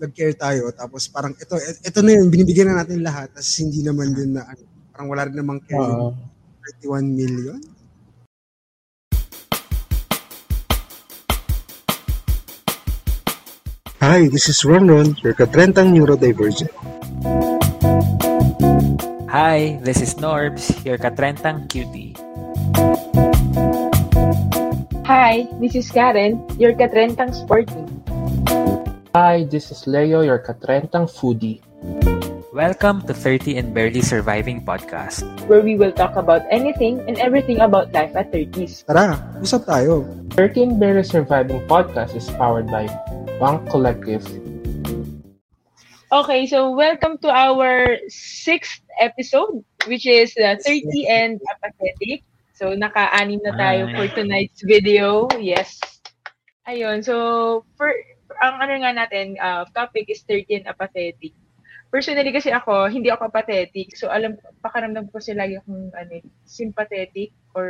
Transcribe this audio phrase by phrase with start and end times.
[0.00, 4.16] nag-care tayo, tapos parang ito, ito na yun, binibigyan na natin lahat, tapos hindi naman
[4.16, 4.64] din na, ano,
[4.96, 6.16] parang wala rin namang care yung
[6.88, 7.60] 31 million.
[14.00, 16.72] Hi, this is Ronron, your katrentang neurodivergent.
[19.28, 22.16] Hi, this is Norbs, your katrentang cutie.
[25.04, 27.99] Hi, this is Karen, your katrentang sporty.
[29.30, 31.62] Hi, this is Leo, your katrentang foodie.
[32.50, 35.22] Welcome to 30 and Barely Surviving Podcast.
[35.46, 38.82] where we will talk about anything and everything about life at 30s.
[38.90, 40.02] Tara, usap tayo.
[40.34, 42.90] 13 Barely Surviving Podcast is powered by
[43.38, 44.26] Bank Collective.
[46.10, 52.26] Okay, so welcome to our sixth episode, which is uh, 30 and apathetic.
[52.58, 53.94] So naka-anim na tayo Ay.
[53.94, 55.30] for tonight's video.
[55.38, 55.78] Yes.
[56.66, 57.94] Ayun, so for
[58.40, 61.36] ang ano nga natin, uh, topic is 30 and apathetic.
[61.90, 63.92] Personally kasi ako, hindi ako apathetic.
[63.98, 67.68] So alam, pakaramdam ko kasi lagi akong ano, sympathetic or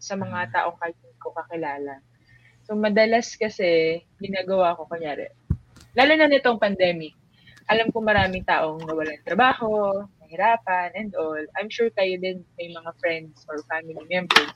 [0.00, 2.00] sa mga taong kahit hindi ko kakilala.
[2.64, 5.28] So madalas kasi ginagawa ko kunyari,
[5.98, 7.18] lalo na nitong pandemic,
[7.70, 11.38] alam ko maraming taong nawalan ng trabaho, nahirapan, and all.
[11.58, 14.54] I'm sure kayo din may mga friends or family members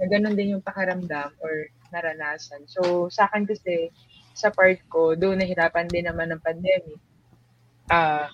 [0.00, 2.66] na ganun din yung pakaramdam or naranasan.
[2.66, 3.88] So, sa akin kasi,
[4.34, 6.98] sa part ko, doon nahirapan din naman ng pandemic.
[7.86, 8.26] Ah,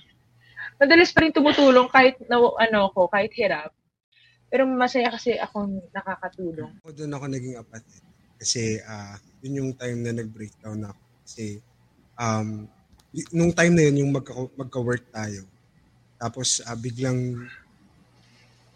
[0.81, 3.71] madalas pa rin tumutulong kahit na, ano ko, kahit hirap.
[4.51, 6.75] Pero masaya kasi akong nakakatulong.
[6.83, 8.03] Ako doon ako naging apathetic.
[8.41, 11.03] Kasi ah, yun yung time na nag-breakdown ako.
[11.29, 11.61] Kasi
[12.17, 12.67] um,
[13.31, 15.45] nung time na yun, yung magka, magka-work tayo.
[16.17, 17.47] Tapos ah, biglang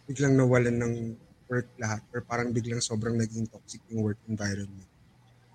[0.05, 0.95] biglang nawalan ng
[1.49, 2.05] work lahat.
[2.13, 4.87] Or parang biglang sobrang naging toxic yung work environment.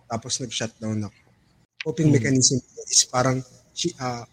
[0.10, 1.29] Tapos nag-shutdown ako.
[1.80, 2.16] Coping Hmm.
[2.20, 3.40] mechanism ko is parang
[4.00, 4.28] ah,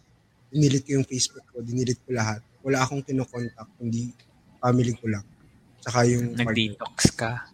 [0.50, 2.42] dinilit ko yung Facebook ko, dinilit ko lahat.
[2.66, 4.10] Wala akong kinokontak, kundi
[4.58, 5.22] family ko lang.
[5.78, 6.34] Tsaka yung.
[6.34, 7.46] Nag-detox ka.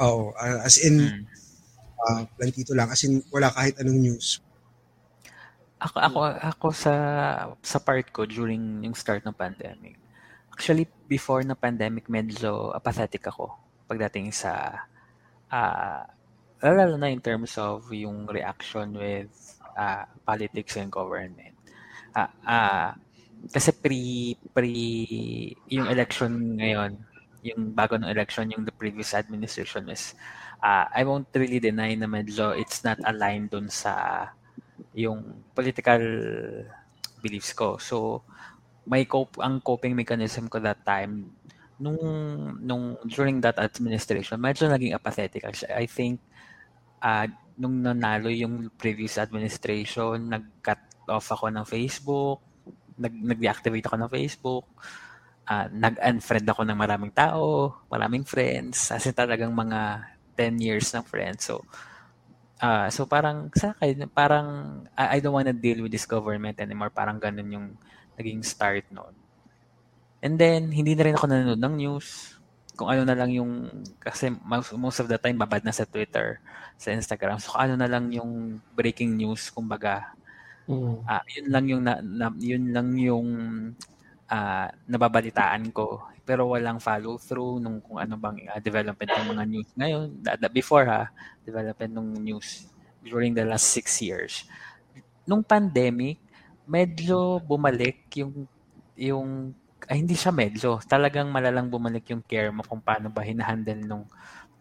[0.00, 1.24] Oo, ah, as in, Hmm.
[2.00, 2.88] ah, plantito lang.
[2.88, 4.40] As in, wala kahit anong news.
[5.82, 6.94] Ako, ako, ako sa,
[7.60, 9.98] sa part ko during yung start ng pandemic.
[10.48, 13.50] Actually, before na pandemic, medyo apathetic ako
[13.90, 14.80] pagdating sa,
[15.52, 16.06] ah
[16.70, 19.32] lalo na in terms of yung reaction with
[19.74, 21.56] ah, politics and government.
[22.14, 22.88] Ah, ah,
[23.50, 24.70] kasi pre, pre,
[25.66, 26.94] yung election ngayon,
[27.42, 30.14] yung bago ng election, yung the previous administration is,
[30.62, 34.30] ah, I won't really deny na medyo it's not aligned dun sa
[34.94, 36.02] yung political
[37.18, 37.78] beliefs ko.
[37.82, 38.22] So,
[38.86, 41.30] may cope ang coping mechanism ko that time
[41.82, 41.98] nung
[42.62, 45.74] nung during that administration medyo naging apathetic actually.
[45.74, 46.18] I think
[47.02, 47.26] ah
[47.58, 50.78] nung nanalo yung previous administration nag-cut
[51.10, 52.38] off ako ng Facebook
[52.96, 54.64] nag nag-deactivate ako ng Facebook
[55.50, 60.06] ah nag-unfriend ako ng maraming tao maraming friends kasi talagang mga
[60.38, 61.66] 10 years ng friends so
[62.62, 66.94] ah so parang sa akin parang I, I don't wanna deal with this government anymore
[66.94, 67.66] parang ganun yung
[68.16, 69.14] naging start noon.
[70.22, 72.31] And then, hindi na rin ako nanonood ng news.
[72.82, 73.70] Kung ano na lang yung,
[74.02, 76.42] kasi most, most of the time, babad na sa Twitter,
[76.74, 77.38] sa Instagram.
[77.38, 80.10] So, ano na lang yung breaking news, kumbaga,
[80.62, 81.02] Mm.
[81.10, 83.28] ah yun lang yung, na, na- yun lang yung
[84.30, 86.06] ah, nababalitaan ko.
[86.22, 89.68] Pero walang follow through nung kung ano bang ah, development ng mga news.
[89.74, 91.10] Ngayon, da- da- before ha,
[91.42, 92.70] development ng news
[93.02, 94.46] during the last six years.
[95.26, 96.22] Nung pandemic,
[96.62, 98.46] medyo bumalik yung
[98.94, 99.50] yung
[99.92, 100.80] ay hindi siya medyo.
[100.88, 104.08] Talagang malalang bumalik yung care mo kung paano ba hinahandle nung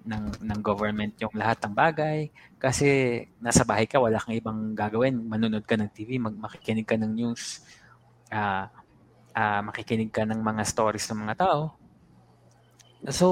[0.03, 2.27] ng ng government yung lahat ng bagay.
[2.59, 5.15] Kasi nasa bahay ka wala kang ibang gagawin.
[5.23, 7.63] Manonood ka ng TV mag makikinig ka ng news.
[8.27, 8.67] Ah
[9.31, 11.79] ah, makikinig ka ng mga stories ng mga tao.
[13.07, 13.27] So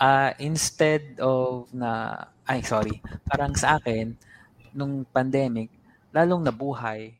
[0.00, 2.16] ah instead of na
[2.48, 3.04] ay sorry.
[3.28, 4.16] Parang sa akin
[4.72, 5.68] nung pandemic
[6.16, 7.12] lalong nabuhay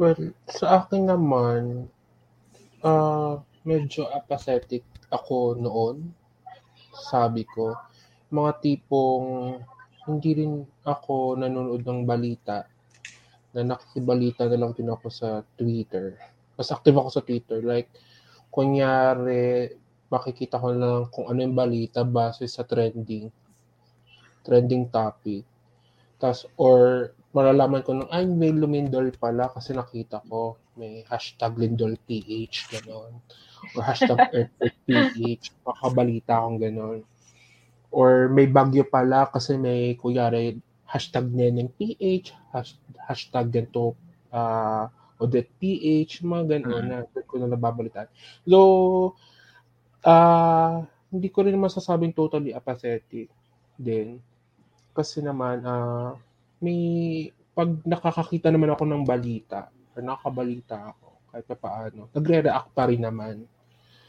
[0.00, 1.84] Well, sa akin naman,
[2.80, 3.36] ah
[3.68, 4.80] medyo apathetic
[5.12, 6.16] ako noon.
[7.12, 7.76] Sabi ko,
[8.32, 9.60] mga tipong
[10.08, 12.64] hindi rin ako nanonood ng balita
[13.52, 16.16] na nakikibalita na lang din ako sa Twitter.
[16.56, 17.60] Mas active ako sa Twitter.
[17.60, 17.92] Like,
[18.48, 19.68] kunyari,
[20.08, 23.28] makikita ko lang kung ano yung balita base sa trending
[24.48, 25.44] trending topic.
[26.16, 31.94] Tas, or malalaman ko nung, ay, may Lumindol pala kasi nakita ko may hashtag Lindol
[32.08, 33.12] PH, gano'n.
[33.76, 37.00] Or hashtag Earthquake PH, makabalita akong gano'n.
[37.92, 42.34] Or may bagyo pala kasi may, kuyari, hashtag neneng PH,
[43.06, 43.94] hashtag ganito
[44.34, 44.90] uh,
[45.20, 46.90] Odette PH, mga gano'n mm.
[46.90, 48.08] na ko na nababalitaan.
[48.48, 48.58] So,
[50.02, 53.28] uh, hindi ko rin masasabing totally apathetic
[53.76, 54.18] din.
[54.96, 56.16] Kasi naman, uh,
[56.60, 56.80] may,
[57.56, 63.02] pag nakakakita naman ako ng balita, or nakakabalita ako, kahit pa paano, nagre-react pa rin
[63.02, 63.36] naman.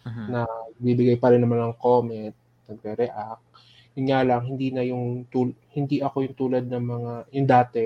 [0.01, 0.27] Uh-huh.
[0.30, 0.39] Na
[0.77, 2.36] bibigay pa rin naman ng comment,
[2.69, 3.44] nagre-react.
[3.95, 7.86] Yun nga lang, hindi na yung, tul- hindi ako yung tulad ng mga, yung dati,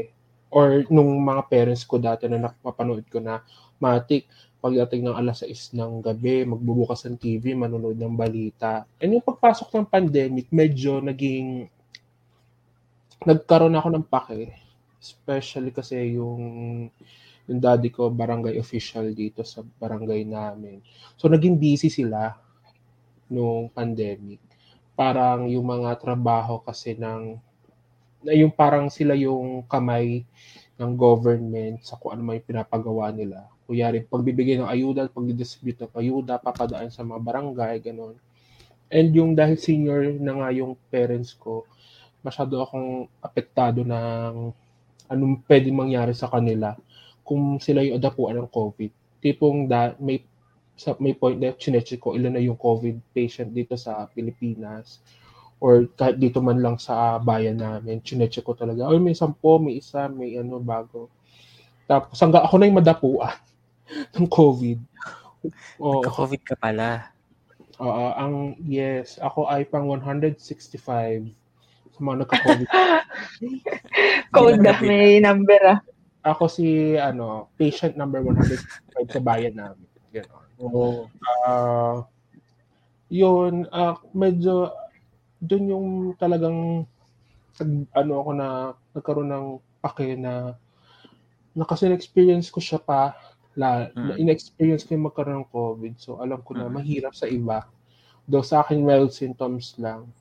[0.56, 3.44] or nung mga parents ko dati na napapanood ko na
[3.82, 4.30] matik
[4.66, 8.82] pagdating ng alas 6 ng gabi, magbubukas ng TV, manonood ng balita.
[8.98, 11.70] And yung pagpasok ng pandemic, medyo naging
[13.24, 14.52] nagkaroon ako ng pake.
[15.00, 16.44] Especially kasi yung
[17.46, 20.82] yung daddy ko barangay official dito sa barangay namin.
[21.16, 22.34] So naging busy sila
[23.30, 24.42] nung pandemic.
[24.98, 27.38] Parang yung mga trabaho kasi ng
[28.26, 30.26] na yung parang sila yung kamay
[30.82, 33.46] ng government sa kung ano may pinapagawa nila.
[33.70, 38.18] Kuyari, pagbibigay ng ayuda, pag-distribute ng ayuda, papadaan sa mga barangay, ganun.
[38.90, 41.66] And yung dahil senior na nga yung parents ko,
[42.26, 44.50] masyado akong apektado ng
[45.06, 46.74] anong pwede mangyari sa kanila
[47.22, 49.22] kung sila yung adapuan ng COVID.
[49.22, 50.26] Tipong da, may
[50.76, 55.00] sa may point na chinecheck ko ilan na yung COVID patient dito sa Pilipinas
[55.64, 59.80] or kahit dito man lang sa bayan namin, chinecheck ko talaga, ay may sampo, may
[59.80, 61.08] isa, may ano, bago.
[61.88, 63.38] Tapos hanggang ako na yung madapuan
[64.20, 64.80] ng COVID.
[65.80, 67.16] Oh, COVID ka pala.
[67.80, 71.45] Oo, uh, ang yes, ako ay pang 165
[71.96, 72.70] sa mga nagka-COVID.
[74.36, 75.80] Code na may number ah.
[76.28, 79.88] Ako si ano, patient number 165 sa bayan namin.
[80.12, 80.46] Gano'n.
[80.60, 81.08] Oo.
[81.48, 82.04] Uh,
[83.08, 84.76] yun, uh, medyo
[85.40, 85.88] doon yung
[86.20, 86.84] talagang
[87.96, 88.48] ano ako na
[88.92, 89.48] nagkaroon ng
[89.80, 90.60] pake na
[91.56, 93.16] na kasi na-experience ko siya pa
[93.56, 94.20] la, mm.
[94.20, 95.94] in-experience ko yung magkaroon ng COVID.
[95.96, 96.74] So alam ko na mm.
[96.76, 97.64] mahirap sa iba.
[98.28, 100.12] Though sa akin mild symptoms lang.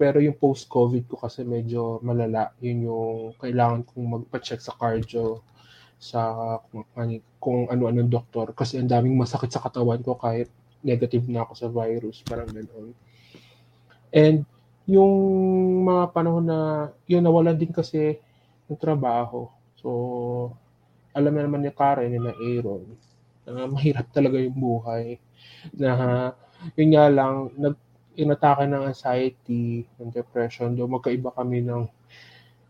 [0.00, 2.56] Pero yung post-COVID ko kasi medyo malala.
[2.64, 5.44] Yun yung kailangan kong magpa-check sa cardio
[6.00, 6.88] sa kung,
[7.36, 10.48] kung ano-ano doktor kasi ang daming masakit sa katawan ko kahit
[10.80, 12.96] negative na ako sa virus, parang ganoon.
[14.08, 14.48] And
[14.88, 15.12] yung
[15.84, 18.16] mga panahon na yun nawalan din kasi
[18.72, 19.52] ng trabaho.
[19.76, 19.88] So
[21.12, 22.88] alam na naman ni Karen na Aaron
[23.44, 25.20] na mahirap talaga yung buhay.
[25.76, 26.32] Na
[26.80, 27.76] yun nga lang nag
[28.20, 31.88] inatake ng anxiety, ng depression, do magkaiba kami ng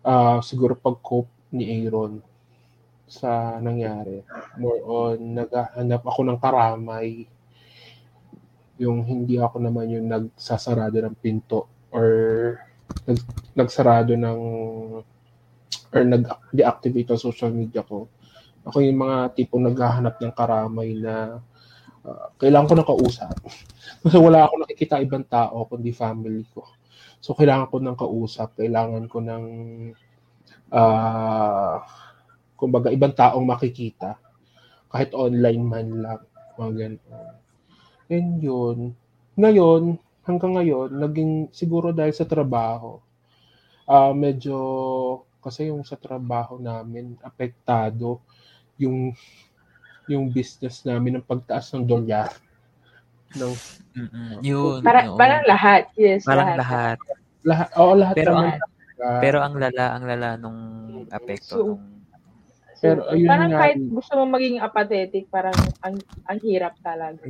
[0.07, 2.23] uh, siguro pag-cope ni Aaron
[3.11, 4.23] sa nangyari.
[4.57, 7.27] More on, naghahanap ako ng karamay.
[8.79, 12.09] Yung hindi ako naman yung nagsasarado ng pinto or
[13.05, 13.19] nag,
[13.59, 14.41] nagsarado ng
[15.91, 18.07] or nag-deactivate ang social media ko.
[18.63, 21.43] Ako yung mga tipong naghahanap ng karamay na
[22.07, 23.35] uh, kailangan ko ng kausap.
[24.05, 26.65] Kasi wala ako nakikita ibang tao kundi family ko.
[27.21, 29.45] So kailangan ko ng kausap, kailangan ko ng
[30.73, 31.77] uh,
[32.57, 34.21] kumbaga ibang taong makikita
[34.91, 36.23] kahit online man lang
[36.59, 37.35] mga ganun.
[38.11, 38.79] And yun,
[39.39, 42.99] ngayon, hanggang ngayon, naging siguro dahil sa trabaho,
[43.87, 44.59] uh, medyo
[45.41, 48.21] kasi yung sa trabaho namin, apektado
[48.77, 49.17] yung
[50.11, 52.35] yung business namin ng pagtaas ng dolyar.
[53.39, 53.55] No.
[53.95, 54.43] Mm-mm.
[54.43, 54.83] Yun.
[54.83, 55.15] Para, yun.
[55.15, 55.83] Parang lahat.
[55.95, 56.99] Yes, parang lahat.
[57.47, 57.69] Lahat.
[57.79, 58.15] Oo, lahat.
[58.19, 58.51] Pero, ang,
[59.23, 60.59] pero ang lala, ang lala nung
[61.09, 62.01] apekto so, nung
[62.81, 65.53] pero ayun parang nga, kahit gusto mo maging apathetic, parang
[65.85, 67.21] ang, ang hirap talaga.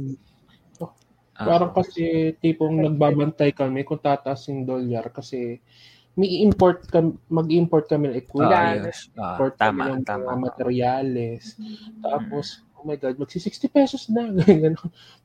[1.40, 1.56] Ah.
[1.56, 5.58] Parang kasi tipong nagbabantay kami kung tataas yung dolyar kasi
[6.14, 9.08] may import kami, mag-import kami ng equipment, uh, yes.
[9.16, 10.22] uh, import tama, kami ng tama.
[10.26, 11.44] mga materyales.
[11.56, 12.02] Mm-hmm.
[12.04, 12.46] Tapos,
[12.80, 14.32] oh my God, magsi 60 pesos na.
[14.40, 14.72] Ganyan.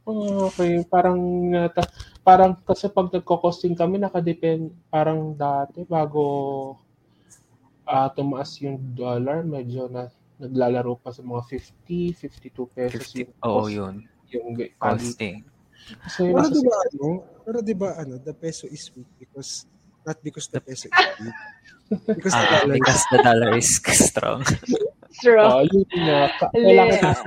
[0.04, 1.88] Oh, okay, parang nata,
[2.22, 6.76] parang kasi pag nagko-costing kami nakadepend parang dati bago
[7.88, 11.48] uh, tumaas yung dollar, medyo na naglalaro pa sa mga
[11.88, 13.96] 50, 52 pesos 50, yung Oo, yun.
[14.36, 15.48] Yung costing.
[16.04, 17.06] Kasi pero di ba ano,
[17.46, 19.70] pero di ba ano, the peso is weak because
[20.04, 21.40] not because the peso is weak.
[21.90, 23.70] Because ah, the dollar because the dollar is
[24.10, 24.42] strong.
[25.14, 25.52] strong.
[25.54, 26.22] Uh, yun nga.
[26.50, 27.18] Kailangan, yeah.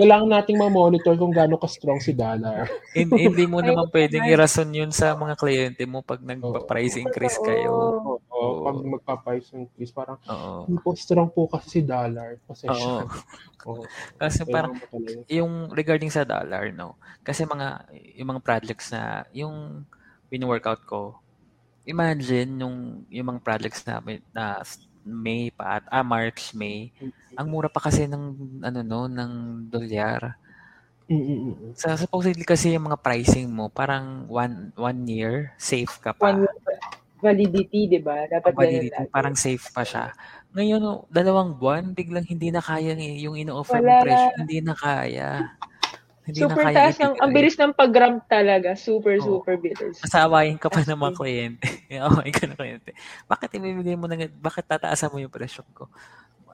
[0.00, 2.64] kailangan nating ma-monitor kung gaano ka-strong si dollar.
[2.96, 7.68] hindi, hindi mo naman pwedeng irason yun sa mga kliyente mo pag nagpa-price increase kayo.
[7.68, 10.64] Oo, oh, oh, pag magpa-price increase, parang oh.
[10.64, 12.40] hindi po strong po kasi si dollar.
[12.48, 13.04] Possession.
[13.04, 13.84] Oh.
[13.84, 13.84] oh.
[14.16, 14.72] Kasi parang
[15.28, 16.96] yung regarding sa dollar, no?
[17.20, 19.84] Kasi mga, yung mga projects na, yung
[20.32, 21.20] win-workout ko,
[21.88, 22.76] imagine yung,
[23.08, 24.60] yung mga projects namin na
[25.08, 26.92] May pa at ah, March, May.
[27.32, 30.36] Ang mura pa kasi ng ano no, ng dolyar.
[31.08, 31.72] Mm-mm.
[31.72, 36.36] Sa supposedly kasi yung mga pricing mo, parang one one year safe ka pa.
[36.36, 36.44] One
[37.18, 38.28] validity, di ba?
[38.28, 40.14] Dapat validity, parang safe pa siya.
[40.54, 45.30] Ngayon, dalawang buwan, biglang hindi na kaya eh, yung ino-offer mong presyo, hindi na kaya.
[46.28, 48.76] Hindi Super na kaya taas ng, ang bilis ng pag-gram talaga.
[48.76, 49.40] Super, Oo.
[49.40, 49.96] super bilis.
[50.04, 51.64] Masaawayin ka pa As ng mga kliyente.
[52.04, 52.90] Awayin ka ng kliyente.
[53.24, 55.88] Bakit ibibigay mo na, bakit tataasan mo yung presyo ko?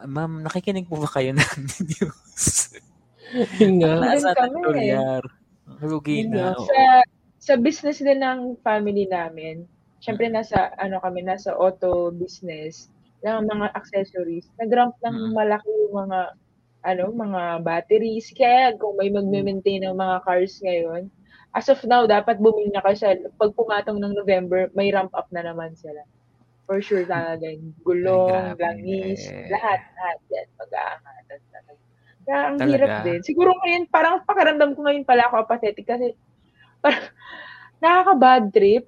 [0.07, 1.43] Ma'am, nakikinig po ba kayo ng
[1.91, 2.71] news?
[3.59, 3.99] Yun nga.
[4.15, 4.47] Nasa eh.
[4.47, 5.23] dolyar.
[5.83, 6.55] Rugi Yun na.
[6.55, 6.83] Sa,
[7.43, 9.67] sa business din ng family namin,
[9.99, 15.33] syempre nasa, ano kami, nasa auto business, ng mga accessories, nag-ramp ng Mm.
[15.33, 16.19] malaki yung mga,
[16.87, 18.29] ano, mga batteries.
[18.37, 21.03] Kaya kung may magme-maintain ng mga cars ngayon,
[21.57, 23.09] as of now, dapat bumili na kayo sa,
[23.41, 26.03] pag pumatong ng November, may ramp up na naman sila.
[26.69, 28.61] For sure talaga yung gulong, grabe.
[28.61, 31.83] langis, lahat, lahat yan, mag-aangatan talaga.
[32.25, 32.65] Kaya ang Talaga?
[32.65, 33.21] hirap din.
[33.25, 36.17] Siguro ngayon, parang pakiramdam ko ngayon pala ako apathetic kasi
[36.83, 37.07] parang
[37.85, 38.85] nakaka-bad trip,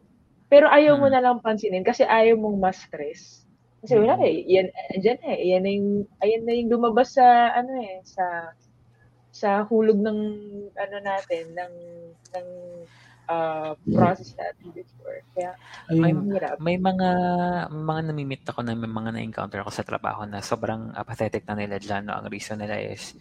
[0.53, 1.13] pero ayaw mo Hmm.
[1.13, 3.46] na lang pansinin kasi ayaw mong ma-stress.
[3.87, 4.27] Kasi wala Mm.
[4.27, 4.67] eh, yan,
[4.99, 8.51] andyan eh, yan na yung, ayan na yung lumabas sa, ano eh, sa,
[9.31, 10.21] sa hulog ng,
[10.75, 11.75] ano natin, ng,
[12.35, 12.49] ng,
[13.31, 15.23] uh, process natin before.
[15.35, 15.55] Kaya,
[15.91, 16.19] May, Ayun.
[16.19, 16.57] ang hirap.
[16.59, 17.11] may mga
[17.71, 21.79] mga namimit ako na may mga na-encounter ako sa trabaho na sobrang apathetic na nila
[21.79, 22.11] dyan.
[22.11, 22.19] No?
[22.19, 23.15] Ang reason nila is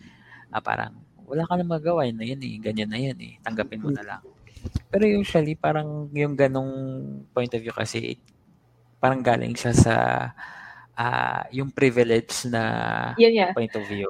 [0.50, 2.06] ah, parang wala ka na magawa.
[2.06, 2.56] Yun na yan eh.
[2.62, 3.34] Ganyan na yan eh.
[3.42, 4.22] Tanggapin mo na lang.
[4.90, 6.74] Pero usually, parang yung ganong
[7.34, 8.18] point of view kasi,
[8.98, 9.96] parang galing siya sa
[10.94, 12.64] ah, yung privilege na
[13.16, 13.48] Yan nga.
[13.52, 14.08] point of view.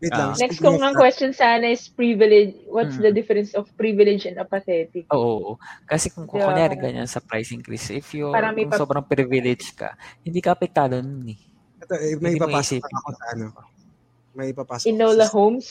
[0.00, 0.32] Wait Ah.
[0.32, 0.38] lang.
[0.38, 2.56] Next kong that, question sana is privilege.
[2.66, 3.02] What's Mm.
[3.02, 5.04] the difference of privilege and apathetic?
[5.10, 5.60] Oo.
[5.84, 9.04] Kasi kung, kung Di ba, kunyari parang- ganyan sa price increase, if you pap- sobrang
[9.04, 11.40] privilege ka, hindi ka apektado nun eh.
[11.80, 13.46] ito, eh, may ipapasok ako sa ano.
[14.30, 14.86] May ipapasok.
[14.86, 15.68] Inola Holmes?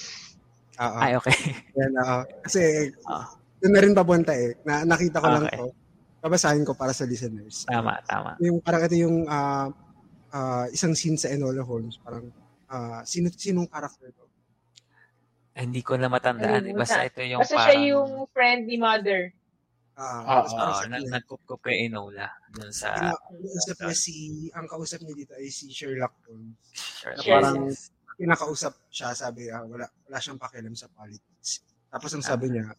[0.75, 0.97] Oo.
[0.99, 1.37] Ay, okay.
[1.73, 2.19] Yan, oo.
[2.43, 2.59] Kasi,
[3.05, 3.25] Ah.
[3.57, 4.53] doon na rin papunta eh.
[4.61, 5.57] Na, nakita ko lang Okay.
[5.57, 5.67] to.
[6.19, 7.63] Babasahin ko para sa listeners.
[7.63, 8.35] Tama, tama.
[8.43, 9.71] Yung parang ito yung ah,
[10.35, 11.95] ah, isang scene sa Enola Holmes.
[11.99, 12.27] Parang,
[12.67, 14.27] ah, sino, sinong character to?
[15.55, 16.71] Hindi ko na matandaan.
[16.71, 16.75] eh.
[16.75, 17.67] Basta ito yung Basta parang...
[17.71, 19.31] siya yung friend ni mother.
[19.99, 22.31] Ah, tapos Oo, oh, niya, nagkukup kay Enola.
[22.55, 22.95] Dun sa...
[22.95, 26.55] Kinausap niya si, ang kausap niya dito ay si Sherlock Holmes.
[26.71, 27.19] Sure.
[27.19, 27.67] parang
[28.15, 31.67] kinakausap siya, sabi, ah, wala, wala siyang pakialam sa politics.
[31.91, 32.71] Tapos ang sabi niya,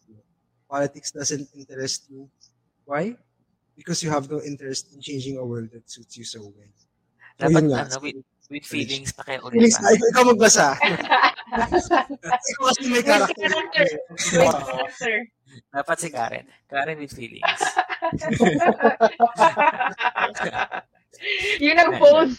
[0.65, 2.25] politics doesn't interest you.
[2.89, 3.13] Why?
[3.81, 6.69] Because you have no interest in changing a world that suits you so well.
[6.77, 6.85] So,
[7.49, 7.89] Dapat yun nga.
[7.89, 9.81] ano, with, with feelings pa kayo ulit Feelings pa.
[9.81, 10.67] na, ikaw, magbasa.
[12.51, 13.41] ikaw kasi may With character.
[13.41, 13.85] character.
[14.13, 15.15] With character.
[15.73, 16.45] Dapat si Karen.
[16.69, 17.61] Karen with feelings.
[21.61, 22.37] Yun ang post.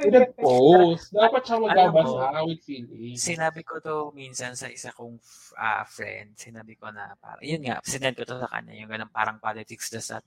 [0.00, 1.06] Nag-post.
[1.12, 3.20] Dapat siya magbabasa with feelings.
[3.20, 5.20] Sinabi ko to minsan sa isa kong
[5.54, 6.32] ah, friend.
[6.34, 8.72] Sinabi ko na parang, yun nga, sinend ko to sa kanya.
[8.76, 10.24] Yung ganun parang politics does not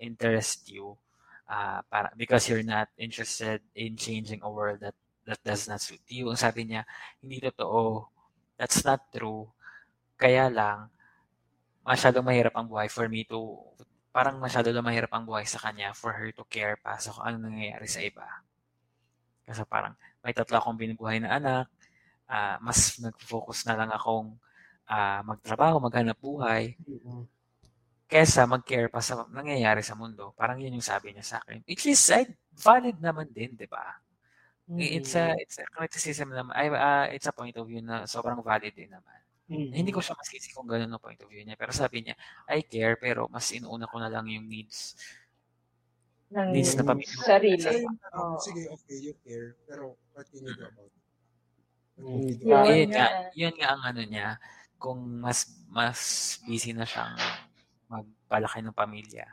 [0.00, 0.96] interest you.
[1.50, 4.94] ah para, because you're not interested in changing a world that
[5.26, 6.30] that does not suit you.
[6.30, 6.82] Ang sabi niya,
[7.22, 8.06] hindi totoo.
[8.58, 9.50] That's not true.
[10.20, 10.90] Kaya lang,
[11.86, 13.58] masyadong mahirap ang buhay for me to,
[14.14, 17.24] parang masyado lang mahirap ang buhay sa kanya for her to care pa sa kung
[17.26, 18.26] ano nangyayari sa iba.
[19.46, 21.66] Kasi parang may tatlo akong binubuhay na anak,
[22.30, 24.34] ah, mas nag-focus na lang akong
[24.90, 27.24] ah, magtrabaho, maghanap buhay, Mm.
[28.10, 30.34] Kesa mag-care pa sa nangyayari sa mundo.
[30.34, 31.62] Parang yun yung sabi niya sa akin.
[31.62, 32.02] Which is
[32.58, 34.02] valid naman din, di ba?
[34.70, 36.54] It's a, it's a criticism naman.
[36.54, 39.18] Ay, ah, it's a point of view na sobrang valid din naman.
[39.50, 39.70] Mm.
[39.74, 41.58] Hindi ko siya masisi kung gano'n ang point of view niya.
[41.58, 42.14] Pero sabi niya,
[42.46, 44.94] I care, pero mas inuuna ko na lang yung needs.
[46.30, 47.18] Ng Needs na pamilya.
[47.26, 47.82] sarili.
[48.14, 48.38] Ah, Oo.
[48.38, 49.58] sige, okay, you care.
[49.66, 51.02] Pero what can you do about it?
[51.98, 52.30] Mm.
[52.38, 52.62] do Yun?
[52.70, 53.06] Yun nga.
[53.34, 54.28] yun nga ang ano niya,
[54.78, 57.18] kung mas mas busy na siyang
[57.90, 59.26] magpalaki ng pamilya,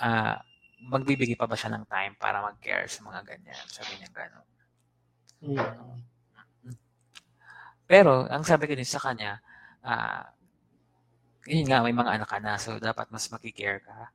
[0.00, 0.38] ah
[0.80, 3.60] magbibigay pa ba siya ng time para mag-care sa mga ganyan?
[3.68, 4.48] Sabi niya gano'n.
[5.44, 6.00] Mm.
[7.84, 9.44] Pero, ang sabi ko din sa kanya,
[9.84, 10.30] ah
[11.48, 14.12] yun nga, may mga anak ka na, so dapat mas makikare ka.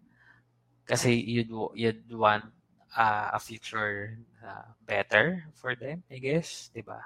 [0.86, 2.46] Kasi you'd, you'd want
[2.94, 7.02] ah, a future ah, better for them, I guess, di ba?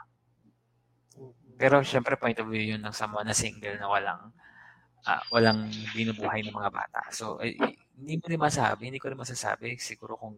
[1.60, 4.32] Pero syempre point of view yun ng someone na single na walang
[5.08, 7.02] ah, walang binubuhay ng mga bata.
[7.14, 7.56] So eh,
[8.00, 10.36] hindi mo rin masabi, hindi ko rin masasabi siguro kung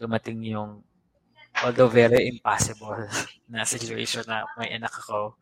[0.00, 0.84] dumating yung
[1.62, 2.98] although very impossible
[3.52, 5.38] na situation na may anak ako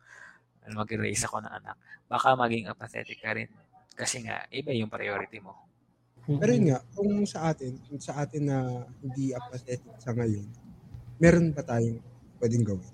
[0.71, 1.75] mag-raise ako ng anak,
[2.07, 3.51] baka maging apathetic ka rin.
[3.91, 5.67] Kasi nga, iba yung priority mo.
[6.23, 10.47] Pero yun nga, kung sa atin, kung sa atin na hindi apathetic sa ngayon,
[11.19, 11.99] meron pa tayong
[12.39, 12.93] pwedeng gawin.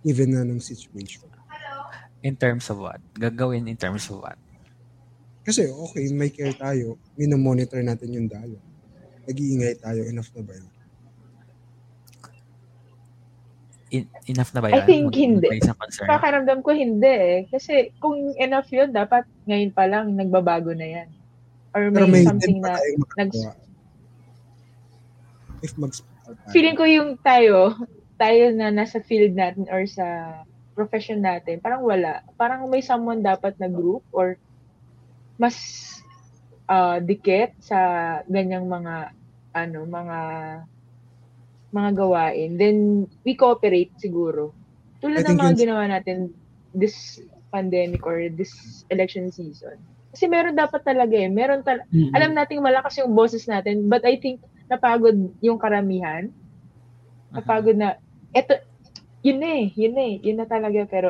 [0.00, 1.28] Even na ng situation.
[2.26, 2.98] In terms of what?
[3.14, 4.34] Gagawin in terms of what?
[5.46, 8.58] Kasi okay, may care tayo, minomonitor natin yung dalo.
[9.30, 10.72] Nag-iingay tayo, enough na ba yun?
[13.94, 14.86] In- enough na ba I yan?
[14.90, 15.48] think Mag- hindi.
[16.02, 17.38] Pakaramdam ko hindi eh.
[17.46, 21.08] Kasi kung enough yun, dapat ngayon pa lang nagbabago na yan.
[21.70, 22.74] Or Pero may may something na...
[22.98, 23.54] makagawa.
[25.62, 25.94] If mag.
[26.50, 27.78] Feeling ko yung tayo,
[28.18, 30.42] tayo na nasa field natin or sa
[30.76, 32.20] profession natin, parang wala.
[32.36, 34.36] Parang may someone dapat na group or
[35.40, 35.56] mas
[36.68, 37.78] uh, dikit sa
[38.28, 39.16] ganyang mga
[39.56, 40.20] ano, mga
[41.72, 42.50] mga gawain.
[42.60, 42.76] Then
[43.24, 44.52] we cooperate siguro.
[45.00, 46.32] Tulad ng mga ginawa natin
[46.76, 49.80] this pandemic or this election season.
[50.12, 51.28] Kasi meron dapat talaga eh.
[51.28, 52.12] Meron tal- Mm-mm.
[52.12, 56.32] alam nating malakas yung boses natin, but I think napagod yung karamihan.
[57.32, 58.00] Napagod na,
[58.32, 58.56] eto,
[59.26, 61.08] yun na eh, yun na eh, yun na talaga, pero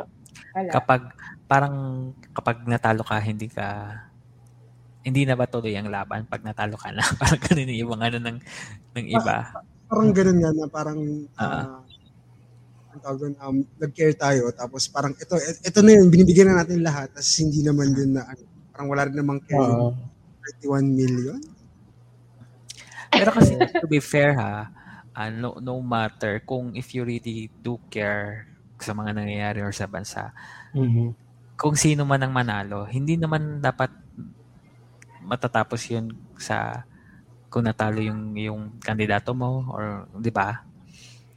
[0.57, 0.71] wala.
[0.73, 1.03] Kapag,
[1.45, 1.77] parang,
[2.33, 3.93] kapag natalo ka, hindi ka,
[5.05, 7.05] hindi na ba tuloy ang laban pag natalo ka na?
[7.21, 8.39] parang ganun yung ibang ano ng,
[8.97, 9.37] ng iba.
[9.87, 11.01] Parang ganun nga na parang
[11.39, 11.47] Ah.
[11.47, 11.87] ah
[12.97, 16.81] ang tawag doon, um, nag-care tayo tapos parang ito ito na yun binibigyan na natin
[16.81, 18.41] lahat tapos hindi naman din na ano,
[18.73, 19.93] parang wala rin namang care Oo.
[19.93, 21.41] yung 31 million
[23.13, 24.73] Pero kasi to be fair ha,
[25.17, 28.47] ah, no, no matter kung if you really do care
[28.77, 30.33] sa mga nangyayari or sa bansa,
[30.75, 31.15] Mhm.
[31.57, 33.91] kung sino man ang manalo, hindi naman dapat
[35.23, 36.07] matatapos yun
[36.37, 36.85] sa
[37.53, 40.63] kung natalo yung yung kandidato mo or 'di ba?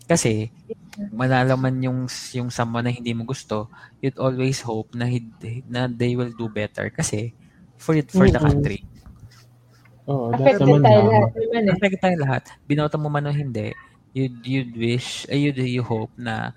[0.10, 0.50] Kasi
[1.14, 2.00] manalo man yung
[2.38, 3.70] yung someone na hindi mo gusto,
[4.04, 5.26] you'd always hope na he-
[5.70, 7.34] na they will do better kasi
[7.80, 8.42] for it for the Mm-mm.
[8.42, 8.84] country.
[10.10, 11.12] Oo, dapat Affected naman tayo tama.
[11.14, 11.74] lahat naman eh.
[11.78, 12.44] Affect tayo lahat.
[12.66, 13.68] Binoto mo man o hindi,
[14.12, 16.50] you'd, you'd wish, ay you'd, you hope na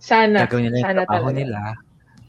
[0.00, 1.38] Sana, gagawin nila yung sana trabaho talaga.
[1.38, 1.60] nila.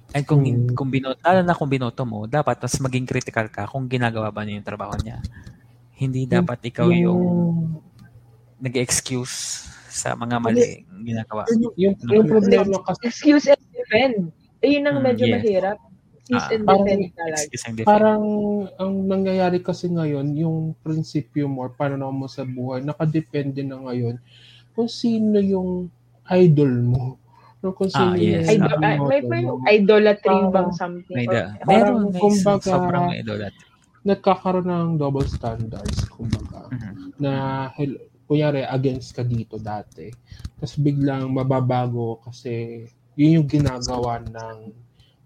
[0.09, 0.73] And kung, Mm.
[0.73, 4.41] kung binoto, lalo na kung binoto mo, dapat mas maging critical ka kung ginagawa ba
[4.41, 5.21] niya yung trabaho niya.
[5.95, 7.23] Hindi dapat ikaw yung
[8.57, 11.45] nag-excuse sa mga mali ginagawa.
[11.47, 14.15] Yun yung, yung, yung problema kasi Excuse and defend.
[14.59, 15.33] Ayun ang Mm, medyo yes.
[15.39, 15.77] mahirap.
[16.31, 17.49] Ah, and parang- defend talaga.
[17.49, 17.77] Defend.
[17.83, 18.23] parang
[18.75, 24.21] ang nangyayari kasi ngayon, yung prinsipyo mo or pananaw mo sa buhay, nakadepende na ngayon
[24.71, 25.89] kung sino yung
[26.29, 27.05] idol mo.
[27.59, 28.45] Or kung sino Ah, yes.
[28.45, 29.43] yung Idol, binoto may, may
[29.75, 31.17] idolatry Parang- bang something?
[31.17, 33.53] May da, parang meron, may kumbaga- sobrang may idolat.
[33.99, 36.69] Nagkakaroon ng double standards, kumbaga.
[36.69, 37.19] Mhm.
[37.19, 37.33] na
[37.73, 40.07] hel- kunyari against ka dito dati.
[40.55, 44.57] Tapos biglang mababago kasi yun yung ginagawa ng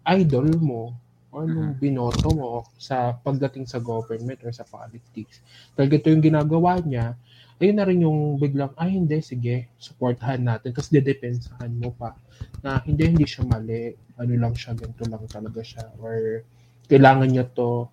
[0.08, 0.94] idol mo
[1.34, 5.42] or nung binoto mo sa pagdating sa government or sa politics.
[5.74, 7.18] Dahil ito yung ginagawa niya,
[7.58, 10.78] ayun na rin yung biglang, ay hindi, sige, supportahan natin.
[10.78, 12.14] Tapos dedepensahan mo pa
[12.62, 13.98] na hindi, hindi siya mali.
[14.22, 15.90] Ano lang siya, ganito lang talaga siya.
[15.98, 16.46] Or
[16.86, 17.90] kailangan niya to,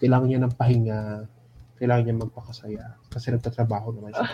[0.00, 1.00] kailangan niya ng pahinga,
[1.76, 4.28] kailangan niya magpakasaya kasi nagtatrabaho naman siya.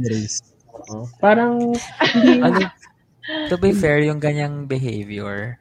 [0.08, 0.40] Race.
[0.72, 1.10] Oo.
[1.20, 1.74] Parang
[2.16, 2.58] hindi Ano,
[3.50, 5.58] to be fair, yung ganyang behavior,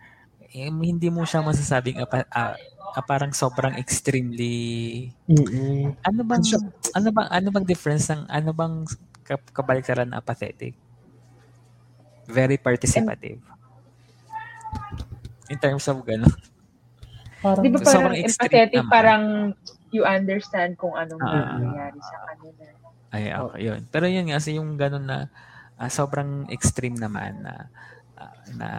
[0.54, 2.54] eh, hindi mo siya masasabing apa, ah,
[2.94, 5.98] ah, parang sobrang extremely Mm-mm.
[6.06, 6.62] ano bang Siya-
[6.94, 8.86] ano bang ano bang difference ng ano bang
[9.26, 10.78] ka- kabaliktaran ng apathetic?
[12.24, 13.42] Very participative.
[15.52, 16.32] In terms of gano'n.
[17.44, 18.94] parang Di ba So, parang empathetic, naman.
[18.94, 19.24] parang
[19.92, 21.60] you understand kung anong Ah.
[21.60, 22.64] nangyayari sa kanila.
[23.12, 23.82] Ay, okay, yun.
[23.92, 25.28] Pero yun nga, kasi yung gano'n na
[25.76, 27.68] ah, sobrang extreme naman na
[28.16, 28.70] ah, na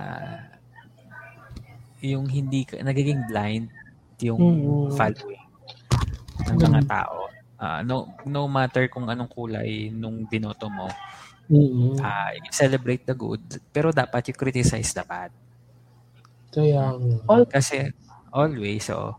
[2.05, 3.73] yung hindi ka, nagiging blind
[4.21, 4.93] yung Mm.
[4.93, 5.45] following
[6.45, 7.27] ng mga tao.
[7.57, 10.87] Ah, no no matter kung anong kulay nung binoto mo,
[11.99, 13.41] ah, you celebrate the good,
[13.73, 15.33] pero dapat you criticize the bad.
[16.53, 16.95] Kaya.
[17.27, 17.91] All Kasi
[18.31, 19.17] always, so,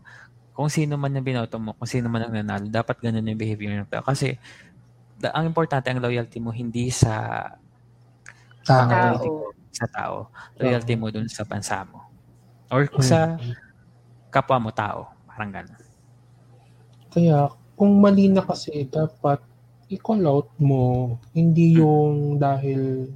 [0.52, 3.76] kung sino man yung binoto mo, kung sino man ang nanalo, dapat ganun yung behavior
[3.76, 4.00] ng tao.
[4.00, 4.36] Kasi
[5.18, 7.44] the, ang importante ang loyalty mo hindi sa
[8.64, 8.88] Tao.
[8.88, 10.16] mga politiko, sa tao.
[10.56, 12.05] Loyalty mo dun sa bansa mo.
[12.70, 13.38] Or sa
[14.30, 15.10] kapwa mo tao.
[15.30, 15.78] Parang ganun.
[17.12, 19.38] Kaya kung mali na kasi dapat
[19.86, 23.06] i-call out mo hindi yung dahil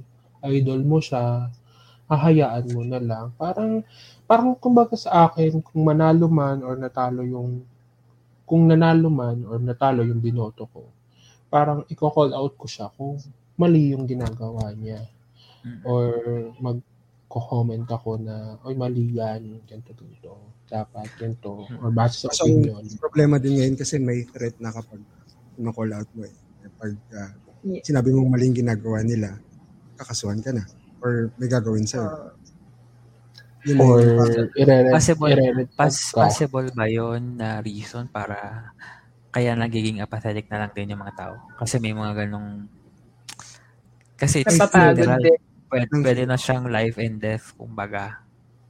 [0.47, 1.51] idol mo siya
[2.07, 3.83] hahayaan mo na lang parang
[4.23, 7.67] parang kumbaga sa akin kung manalo man or natalo yung
[8.47, 10.87] kung nanalo man or natalo yung binoto ko
[11.51, 13.19] parang i-call out ko siya kung
[13.59, 15.03] mali yung ginagawa niya
[15.61, 15.85] Mm.
[15.85, 16.03] or
[16.57, 16.81] mag
[17.39, 20.31] comment ako na, oy, mali yan, ganito, ganito.
[20.67, 21.63] Dapat, ganito.
[21.79, 22.83] Or base sa So, opinion.
[22.99, 24.99] problema din ngayon kasi may threat na kapag
[25.55, 26.35] na-call out mo eh.
[26.61, 27.85] Kapag ah, Yeah.
[27.85, 29.37] sinabi mong maling ginagawa nila,
[29.93, 30.65] kakasuhan ka na.
[30.97, 32.09] Or may gagawin sa'yo.
[32.09, 32.29] Oo.
[33.61, 34.01] Yun Or
[34.57, 38.73] ire-red, Possible, ire-red pas, possible ba yon na reason para
[39.29, 41.33] kaya nagiging apathetic na lang din yung mga tao?
[41.55, 42.65] Kasi may mga ganong...
[44.17, 45.21] Kasi it's Napapagod literal.
[45.21, 45.41] din.
[45.71, 48.19] Pwede, pwede na siyang life and death, kumbaga.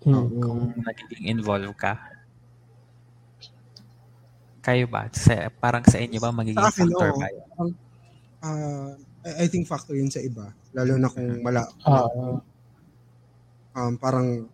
[0.05, 0.37] Mm-mm.
[0.37, 1.97] Kung nagiging involved ka.
[4.61, 5.09] Kayo ba?
[5.09, 7.69] Sa, parang sa inyo ba magiging Sa akin, factor ba yun?
[8.41, 8.93] Ah,
[9.25, 10.53] I, think factor yun sa iba.
[10.77, 12.37] Lalo na kung mala, Ah,
[13.73, 14.45] um, parang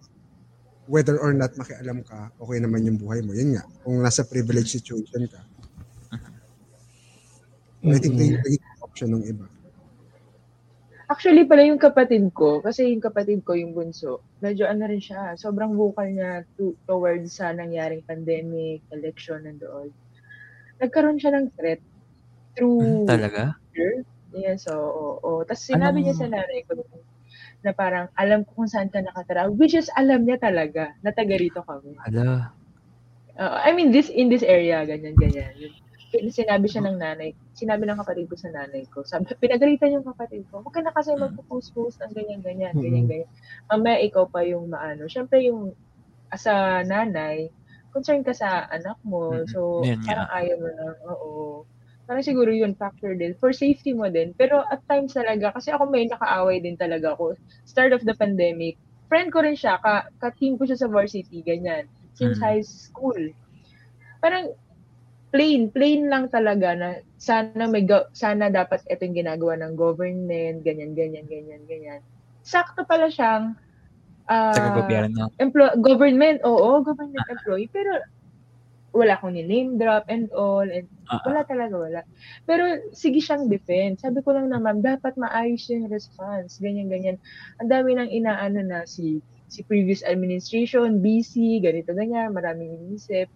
[0.88, 3.36] whether or not makialam ka, okay naman yung buhay mo.
[3.36, 3.64] Yun nga.
[3.84, 5.44] Kung nasa privileged situation ka.
[7.88, 8.40] I think mm-mm.
[8.40, 9.46] yung yung option ng iba.
[11.08, 15.40] Actually pala yung kapatid ko, kasi yung kapatid ko, yung bunso, medyo ano rin siya,
[15.40, 19.88] sobrang vocal niya to, towards sa nangyaring pandemic, election, and all.
[20.84, 21.80] Nagkaroon siya ng threat
[22.60, 23.56] through Talaga?
[23.72, 24.04] Twitter.
[24.36, 24.76] Yes, oo.
[24.76, 25.40] oo, oo.
[25.48, 26.76] Tapos sinabi Anong- niya sa nanay ko
[27.64, 31.40] na parang alam ko kung saan ka nakatira, which is alam niya talaga na taga
[31.40, 31.96] rito kami.
[32.04, 32.52] Hala.
[33.38, 35.56] Uh, I mean, this in this area, ganyan, ganyan.
[36.34, 40.46] Sinabi siya ng nanay, sinabi ng kapatid ko sa nanay ko, sabi, pinagalitan yung kapatid
[40.52, 43.10] ko, huwag ka na kasi magpo-post-post ng ganyan, ganyan, ganyan, Mhm.
[43.10, 43.30] ganyan.
[43.72, 45.06] Mamaya ikaw pa yung maano.
[45.12, 45.74] Siyempre yung,
[46.34, 47.50] as a nanay,
[47.94, 49.96] concern ka sa anak mo, so nga.
[50.06, 51.34] parang ayaw mo na, oo.
[52.08, 53.36] Parang siguro yun, factor din.
[53.40, 54.34] For safety mo din.
[54.38, 57.36] Pero at times talaga, kasi ako may nakaaway din talaga ako.
[57.68, 58.78] Start of the pandemic,
[59.12, 61.88] friend ko rin siya, ka, ka-team ko siya sa varsity, ganyan.
[62.18, 62.44] Since Mm.
[62.44, 63.22] high school.
[64.24, 64.52] Parang,
[65.34, 70.64] plain, plain lang talaga na sana may, go- sana dapat ito yung ginagawa ng government,
[70.66, 72.02] ganyan, ganyan, ganyan, ganyan.
[72.46, 73.56] Sakto pala siyang,
[74.32, 75.24] ah, Taga-gobyerno.
[75.42, 77.98] emplo- government, oo, government employee, pero
[78.96, 82.02] wala akong ni-name drop and all, and Ah, wala talaga, wala.
[82.48, 82.64] Pero
[82.96, 84.02] sige siyang defense.
[84.04, 86.56] Sabi ko lang na, ma'am, dapat maayos yung response.
[86.64, 87.18] Ganyan, ganyan.
[87.62, 93.28] Ang dami nang inaano na si si previous administration, BC, ganito, ganyan, maraming iniisip.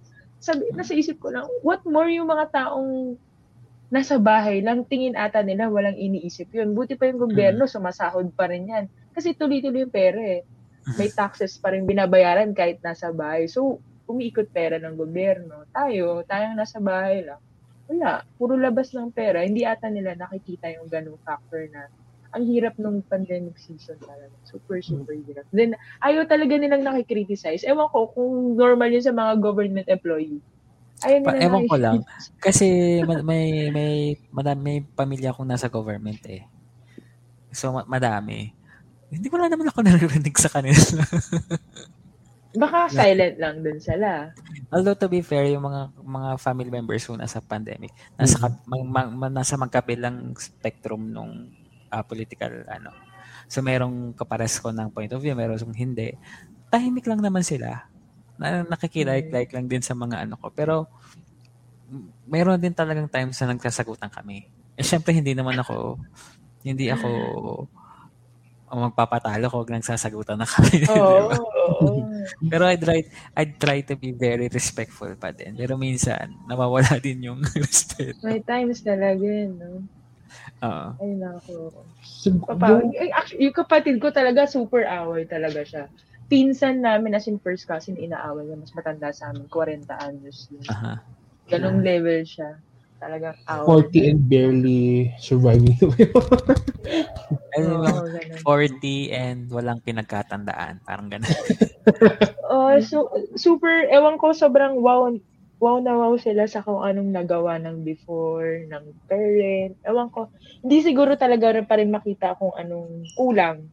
[0.42, 3.14] Sabi, nasa isip ko lang, what more yung mga taong
[3.94, 6.74] nasa bahay lang, tingin ata nila walang iniisip yun.
[6.74, 8.86] Buti pa yung gobyerno, sumasahod pa rin yan.
[9.14, 10.42] Kasi tuloy-tuloy yung pera eh.
[10.98, 13.46] May taxes pa rin binabayaran kahit nasa bahay.
[13.46, 13.78] So,
[14.10, 15.70] umiikot pera ng gobyerno.
[15.70, 17.38] Tayo, tayong nasa bahay lang.
[17.92, 18.24] Wala.
[18.40, 19.44] Puro labas ng pera.
[19.44, 21.86] Hindi ata nila nakikita yung ganung factor na
[22.32, 24.32] ang hirap nung pandemic season talaga.
[24.48, 25.44] Super, super hirap.
[25.52, 27.67] Then, ayaw talaga nilang nakikriticize.
[27.67, 30.39] Ewan ko kung normal yun sa mga government employee.
[31.02, 31.98] Ayaw Pa- ewan ko lang.
[32.38, 33.94] Kasi ma- may may
[34.30, 36.46] madami may pamilya akong nasa government eh.
[37.52, 38.54] So ma- madami.
[39.12, 40.78] Hindi wala naman ako naririnig sa kanila.
[42.52, 44.32] Baka silent lang dun sila.
[44.72, 49.15] Although to be fair, yung mga mga family members ko nasa pandemic, nasa mag, mag-
[49.15, 51.48] mag- nasa magkabilang spectrum nung
[51.92, 52.96] ah, political ano.
[53.52, 56.16] So merong kapares ko ng point of view, merong hindi.
[56.72, 57.86] Tahimik lang naman sila.
[58.40, 60.50] Na, nakikilike-like lang din sa mga ano ko.
[60.56, 60.88] Pero
[62.26, 64.48] meron din talagang times na nagkasagutan kami.
[64.80, 66.00] Eh syempre hindi naman ako
[66.64, 67.10] hindi ako
[68.72, 70.88] ang magpapatalo ko nagsasagutan na kami.
[70.96, 71.28] Oo.
[71.28, 71.36] diba?
[71.62, 72.08] oo.
[72.48, 73.04] Pero I'd try,
[73.36, 75.60] I'd try to be very respectful pa din.
[75.60, 78.24] Pero minsan, nawawala din yung respect.
[78.24, 79.84] May times talaga yun, no?
[80.62, 80.88] Oo.
[81.02, 81.74] Ay, nako.
[82.06, 85.84] Sig- Papa, yung- actually, yung kapatid ko talaga super away talaga siya.
[86.30, 88.62] Pinsan namin as in first cousin inaaway niya.
[88.62, 89.50] Mas matanda sa amin.
[89.50, 90.47] 40 anyos.
[90.69, 91.02] Aha.
[91.50, 92.62] Ganong level siya.
[93.02, 93.89] Talagang away.
[93.89, 96.06] 40 and barely surviving the way.
[97.58, 98.39] Ayun Oo, lang, ganun.
[98.45, 100.80] 40 and walang pinagkatandaan.
[100.86, 101.30] Parang ganun.
[102.52, 103.08] Oh, so,
[103.39, 105.08] super, ewan ko, sobrang wow,
[105.62, 109.78] wow na wow sila sa kung anong nagawa ng before, ng parent.
[109.86, 110.34] Ewan ko,
[110.65, 113.69] hindi siguro talaga rin pa rin makita kung anong kulang.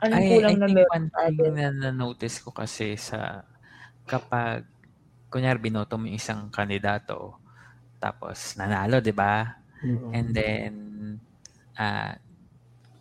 [0.00, 3.44] Anong I, I kulang na think meron one thing na na-notice ko kasi sa
[4.08, 4.64] kapag
[5.28, 7.36] kunyari binoto mo yung isang kandidato
[8.00, 9.60] tapos nanalo, di ba?
[10.16, 10.72] And then
[11.76, 12.16] ah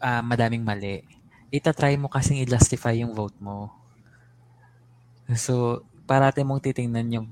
[0.04, 1.00] ah, madaming mali.
[1.48, 3.72] Itatry mo kasing i-justify yung vote mo.
[5.34, 7.28] So, parati mong titingnan yung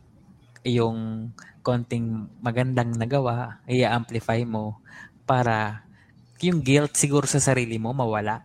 [0.64, 1.30] yung
[1.64, 4.80] konting magandang nagawa, i-amplify mo
[5.24, 5.88] para
[6.44, 8.44] yung guilt siguro sa sarili mo mawala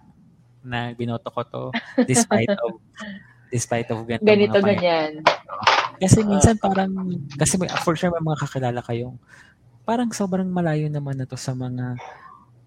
[0.62, 1.62] na binoto ko to
[2.06, 2.78] despite of
[3.54, 5.12] despite of ganito Ganito, mga ganyan.
[5.98, 6.94] Kasi minsan parang,
[7.34, 9.18] kasi may, for sure may mga kakilala kayong,
[9.82, 11.98] parang sobrang malayo naman na to sa mga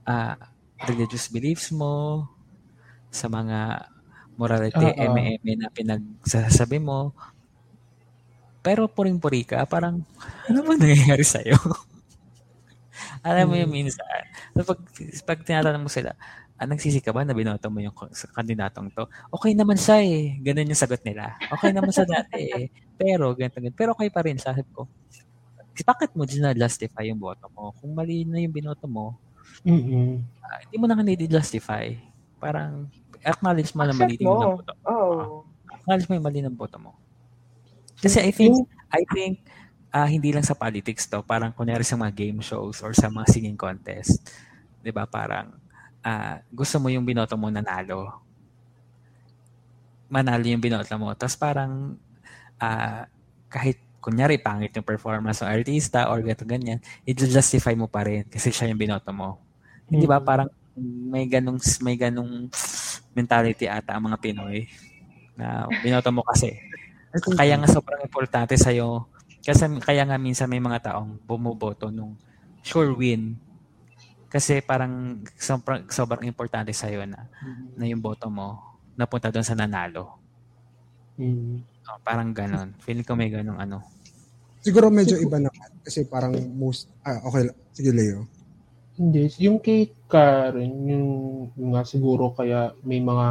[0.03, 0.35] ah,
[0.89, 2.27] religious beliefs mo,
[3.13, 3.87] sa mga
[4.35, 4.99] morality, Oo.
[4.99, 7.13] eme-eme na pinagsasabi mo.
[8.61, 10.05] Pero puring-puri ka, parang,
[10.45, 11.57] ano ba nangyayari sa'yo?
[13.25, 13.77] Alam mo yung Hmm.
[13.85, 14.05] minsan.
[14.53, 14.79] So pag,
[15.25, 16.13] pag tinatanong mo sila,
[16.57, 17.93] ah, nagsisi ka ba na binoto mo yung
[18.33, 19.05] kandidatong to?
[19.33, 20.37] Okay naman siya eh.
[20.41, 21.37] Ganun yung sagot nila.
[21.49, 22.65] Okay naman siya dati eh.
[23.01, 23.77] Pero, ganito, ganito.
[23.77, 24.85] Pero okay pa rin, sabi ko.
[25.81, 27.73] Bakit mo din na-justify yung boto mo?
[27.81, 29.17] Kung mali na yung binoto mo,
[29.65, 30.21] Mm-mm.
[30.45, 31.89] ah, hindi mo na hindi justify
[32.37, 32.89] Parang,
[33.21, 34.57] acknowledge mo na mali mo.
[34.57, 34.73] boto.
[34.85, 35.45] Oh.
[35.69, 36.97] Acknowledge mo yung mali ng boto mo.
[38.01, 39.45] Kasi I think, I think,
[39.93, 43.27] ah hindi lang sa politics to, parang kunyari sa mga game shows or sa mga
[43.29, 44.23] singing contest,
[44.81, 45.05] 'di ba?
[45.05, 45.53] Parang
[46.01, 48.21] ah gusto mo yung binoto mo nanalo.
[50.09, 51.13] Manalo yung binoto mo.
[51.15, 51.95] Tapos parang
[52.61, 53.05] ah
[53.51, 58.49] kahit kunyari pangit yung performance ng artista or gato ganyan, i-justify mo pa rin kasi
[58.49, 59.37] siya yung binoto mo.
[59.91, 60.17] Hindi ba?
[60.21, 60.25] Mm.
[60.25, 60.49] Parang
[61.11, 62.49] may ganung may ganung
[63.13, 64.65] mentality ata ang mga Pinoy
[65.37, 66.57] na binoto mo kasi.
[67.11, 68.71] Kaya nga sobrang importante sa
[69.41, 72.13] kasi kaya nga minsan may mga taong bumuboto nung
[72.61, 73.35] sure win.
[74.31, 77.27] Kasi parang sobrang, sobrang importante sa na
[77.75, 80.21] na yung boto mo napunta doon sa nanalo.
[81.19, 81.59] Mm.
[81.89, 82.71] Oh, parang ganon.
[82.85, 83.83] Feeling ko may ganong ano.
[84.61, 85.69] siguro medyo iba naman.
[85.81, 88.29] Kasi parang most, ah, okay, sige Leo.
[88.95, 89.33] Hindi.
[89.41, 91.07] Yung kay Karen, yung,
[91.57, 93.27] yung nga siguro kaya may mga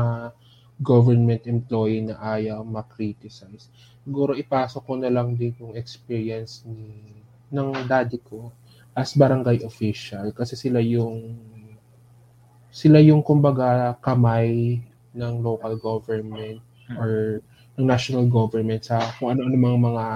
[0.80, 3.68] government employee na ayaw ma-criticize.
[4.00, 7.20] Siguro ipasok ko na lang din yung experience ni
[7.52, 8.48] ng daddy ko
[8.96, 11.36] as barangay official kasi sila yung
[12.70, 14.78] sila yung kumbaga kamay
[15.10, 16.62] ng local government
[16.94, 17.42] or
[17.74, 20.06] ng national government sa kung ano-ano mga mga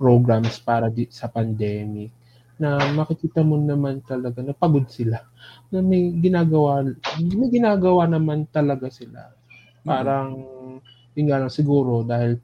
[0.00, 2.12] programs para di, sa pandemic
[2.60, 5.24] na makikita mo naman talaga na pagod sila
[5.72, 6.84] na may ginagawa
[7.20, 9.32] may ginagawa naman talaga sila
[9.84, 10.36] parang
[11.16, 12.38] yun nga lang siguro dahil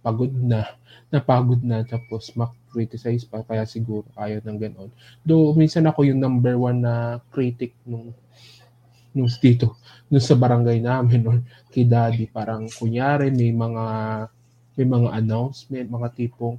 [0.00, 0.64] pagod na
[1.12, 4.90] napagod na tapos mak-criticize pa kaya siguro ayaw ng ganon
[5.22, 8.10] do minsan ako yung number one na critic nung
[9.14, 9.78] nung dito
[10.10, 11.38] nung sa barangay namin or
[11.70, 13.84] kay daddy parang kunyari may mga
[14.76, 16.58] may mga announcement mga tipong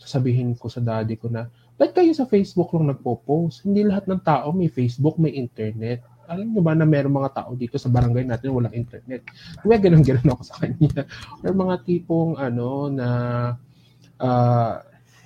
[0.00, 3.68] sasabihin ko sa daddy ko na Ba't kayo sa Facebook lang nagpo-post?
[3.68, 6.00] Hindi lahat ng tao may Facebook, may internet.
[6.26, 9.22] Alam niyo ba na meron mga tao dito sa barangay natin walang internet?
[9.62, 11.06] Kaya ganun-ganun ako sa kanya.
[11.46, 13.08] Or mga tipong ano na
[14.20, 14.82] ah,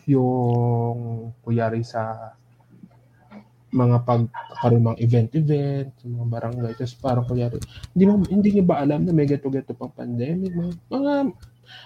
[0.06, 2.34] yung kuyari sa
[3.70, 6.72] mga pagkakaroon ng event-event, mga barangay.
[6.74, 7.62] Tapos parang kuyari,
[7.94, 10.50] hindi, mo, hindi niyo ba alam na may gato-gato pang pandemic?
[10.50, 11.12] Mga, mga,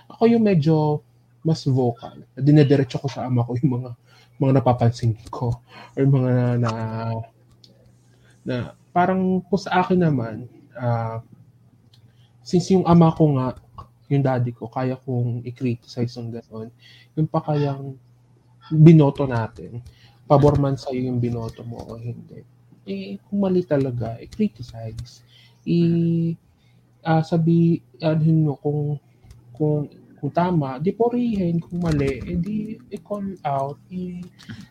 [0.08, 1.04] ako yung medyo
[1.44, 2.24] mas vocal.
[2.32, 3.90] Dinediretso ko sa ama ko yung mga
[4.34, 5.62] mga napapansin ko
[5.94, 6.72] or mga na, na,
[8.42, 8.56] na
[8.94, 10.46] parang po sa akin naman
[10.78, 11.18] ah
[12.46, 13.58] since yung ama ko nga
[14.12, 16.68] yung daddy ko kaya kong i-criticize ng gano'n
[17.18, 17.98] yung pa kayang
[18.70, 19.82] binoto natin
[20.30, 22.40] pabor man sa'yo yung binoto mo o hindi
[22.86, 25.24] eh kung mali talaga i-criticize
[25.66, 25.78] i
[27.04, 28.96] ah sabi anuhin mo kung
[29.56, 29.88] kung
[30.24, 31.60] kung tama, di porihin.
[31.60, 34.24] Kung mali, edi i-call out, i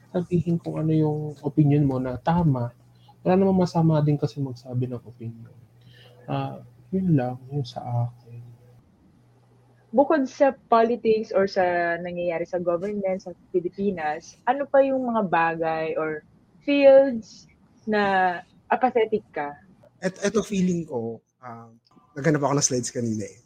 [0.10, 2.74] sabihin kung ano yung opinion mo na tama.
[3.24, 5.56] Wala namang masama din kasi magsabi ng opinion.
[6.28, 6.60] Ah,
[6.92, 8.44] yun lang, yun sa akin.
[9.94, 15.88] Bukod sa politics or sa nangyayari sa government sa Pilipinas, ano pa yung mga bagay
[15.96, 16.26] or
[16.66, 17.46] fields
[17.86, 19.54] na apathetic ka?
[20.02, 21.70] Et, eto feeling ko, uh,
[22.18, 23.40] naghanap ako ng slides kanina eh,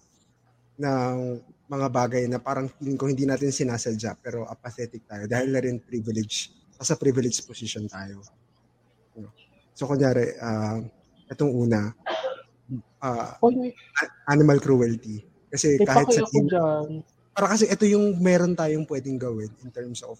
[0.80, 1.38] ng
[1.68, 5.84] mga bagay na parang feeling ko hindi natin sinasadya pero apathetic tayo dahil na rin
[5.84, 8.24] privilege, sa privilege position tayo.
[9.78, 10.82] So kunyari, uh,
[11.30, 11.94] itong una,
[13.06, 13.54] uh, Oh,
[14.26, 15.22] animal cruelty.
[15.54, 17.06] Kasi may kahit sa dyan.
[17.38, 20.18] para kasi ito yung meron tayong pwedeng gawin in terms of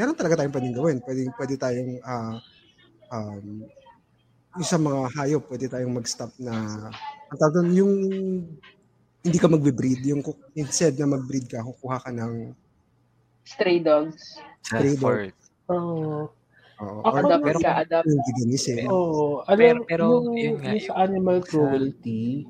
[0.00, 0.96] meron talaga tayong pwedeng gawin.
[1.04, 2.36] Pwede, pwede tayong uh,
[3.12, 3.68] um,
[4.56, 6.88] yung sa mga hayop, pwede tayong mag-stop na
[7.28, 7.92] ang tawag yung
[9.20, 10.24] hindi ka magbe-breed, yung
[10.56, 12.56] instead na mag-breed ka, kukuha ka ng
[13.46, 14.40] Stray dogs.
[14.66, 14.98] Freedom.
[14.98, 15.16] for,
[15.70, 16.30] Oh,
[16.78, 18.06] uh, Ako or Adopt pero- ka, adopt.
[18.06, 18.76] yung veganism.
[18.86, 22.44] oh, Pero- alam, pero yung, yun nga, yung sa animal cruelty,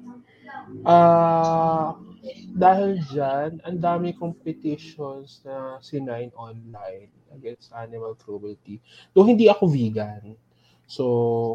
[0.82, 1.94] ah
[2.50, 8.82] dahil dyan, ang dami competitions na sinign online against animal cruelty.
[9.12, 10.34] Though hindi ako vegan,
[10.84, 11.04] so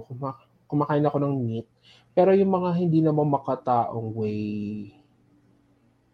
[0.07, 1.67] kuma- kumakain ako ng meat,
[2.15, 4.41] pero yung mga hindi naman makataong way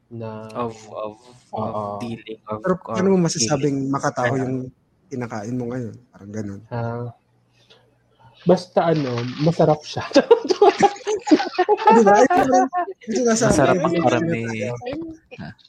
[0.07, 1.19] na of, of,
[1.51, 1.99] of Oo.
[1.99, 2.39] dealing.
[2.47, 4.55] Of, Pero paano mo masasabing makatao yung
[5.07, 5.95] kinakain mo ngayon?
[6.11, 6.61] Parang ganun.
[6.69, 7.11] Ah,
[8.43, 9.11] basta ano,
[9.43, 10.03] masarap siya.
[11.87, 12.15] Ba?
[12.23, 12.59] Ito.
[13.23, 14.43] Masarap Yung ang karami.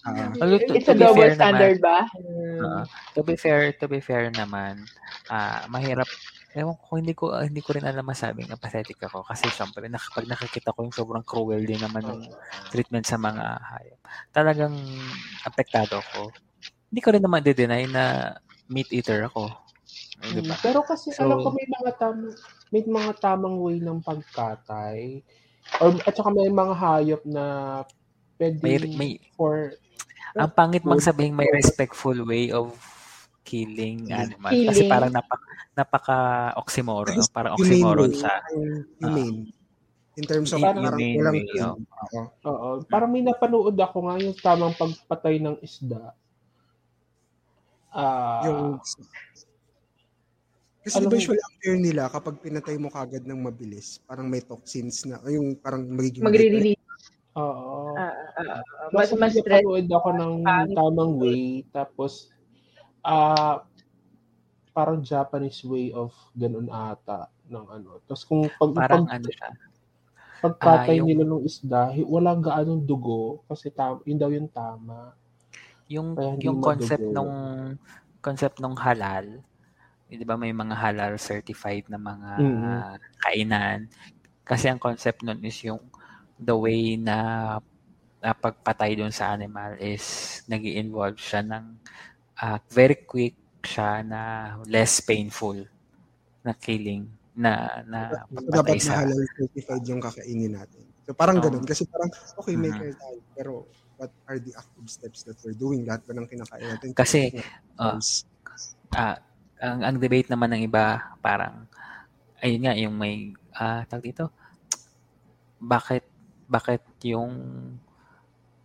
[0.07, 2.07] Ah, Although, to, It's a double standard ba?
[2.11, 4.87] Naman, ah, to be fair, to be fair naman,
[5.31, 6.09] ah mahirap
[6.57, 10.11] Ewan ko, hindi ko ah, hindi ko rin alam masabing apathetic ako kasi syempre nak-
[10.11, 12.25] pag nakikita ko yung sobrang cruel din naman ng
[12.73, 14.01] treatment sa mga hayop.
[14.33, 14.75] Talagang
[15.45, 16.33] apektado ako.
[16.89, 18.33] Hindi ko rin naman de-deny na
[18.69, 19.51] meat eater ako.
[20.21, 20.55] Di ba?
[20.55, 22.15] Mm, Pero kasi So- alam ko may mga tam
[22.69, 25.25] may mga tamang way ng pagkatay.
[25.81, 27.45] Or, at saka may mga hayop na
[28.37, 29.73] pwede May- may- for
[30.37, 32.77] Ang pangit mang sabihin may respectful way of
[33.49, 34.53] killing animal.
[34.53, 34.93] Kasi Killing.
[34.93, 37.17] parang napaka, napaka-oxymoron.
[37.17, 37.25] no?
[37.33, 38.45] Parang oxymoron sa...
[38.45, 39.41] parang humane.
[40.21, 41.77] In terms of parang humane walang oh.
[41.81, 42.21] Oo.
[42.45, 42.69] Oo.
[42.85, 46.13] Parang may napanood ako nga yung tamang pagpatay ng isda.
[47.99, 48.79] Ah, Yung
[50.79, 53.99] kasi Alam di ba mo- usually ang fear nila kapag pinatay mo kagad ng mabilis,
[54.07, 56.81] parang may toxins na, yung parang magiging Magre-release.
[57.35, 57.99] oo.
[57.99, 59.67] Ah, ah, ah, Mas mas mas stress.
[59.91, 60.35] ako ng
[60.73, 62.31] tamang way tapos
[63.03, 63.67] ah
[64.71, 67.99] parang Japanese way of ganun ata ng ano.
[68.07, 69.51] Tapos kung pag, Parang pag, ano siya.
[70.39, 74.47] pagpatay ah, yung- nila ng isda, hi- walang gaanong dugo kasi tam, yun daw yung
[74.47, 75.19] tama.
[75.89, 77.09] Yung Kaya yung concept madugo.
[77.09, 77.33] nung
[78.21, 79.41] concept nung halal,
[80.11, 82.89] eh, 'di ba may mga halal certified na mga Mhm.
[83.25, 83.89] kainan.
[84.47, 85.81] Kasi ang concept nun is yung
[86.41, 87.19] the way na,
[88.23, 91.67] na pagpatay dun sa animal is nag involve siya ng
[92.45, 94.23] ah, very quick siya na
[94.69, 95.59] less painful
[96.47, 100.89] na killing na na So, pagpatay dapat sa halal certified yung kakainin natin.
[101.05, 101.45] So parang Oo.
[101.45, 101.61] ganun.
[101.69, 102.09] Kasi parang,
[102.41, 102.73] okay, may Mhm.
[102.73, 103.21] care tayo.
[103.37, 103.53] Pero
[103.99, 105.83] what are the active steps that we're doing?
[105.83, 106.89] Lahat ba ng kinakain natin?
[106.95, 108.25] Kasi, Yes.
[108.95, 109.19] ah,
[109.59, 111.67] ang, ang debate naman ng iba, parang,
[112.39, 114.31] ayun nga, yung may, ah, tag dito,
[115.59, 116.07] bakit,
[116.47, 117.35] bakit yung,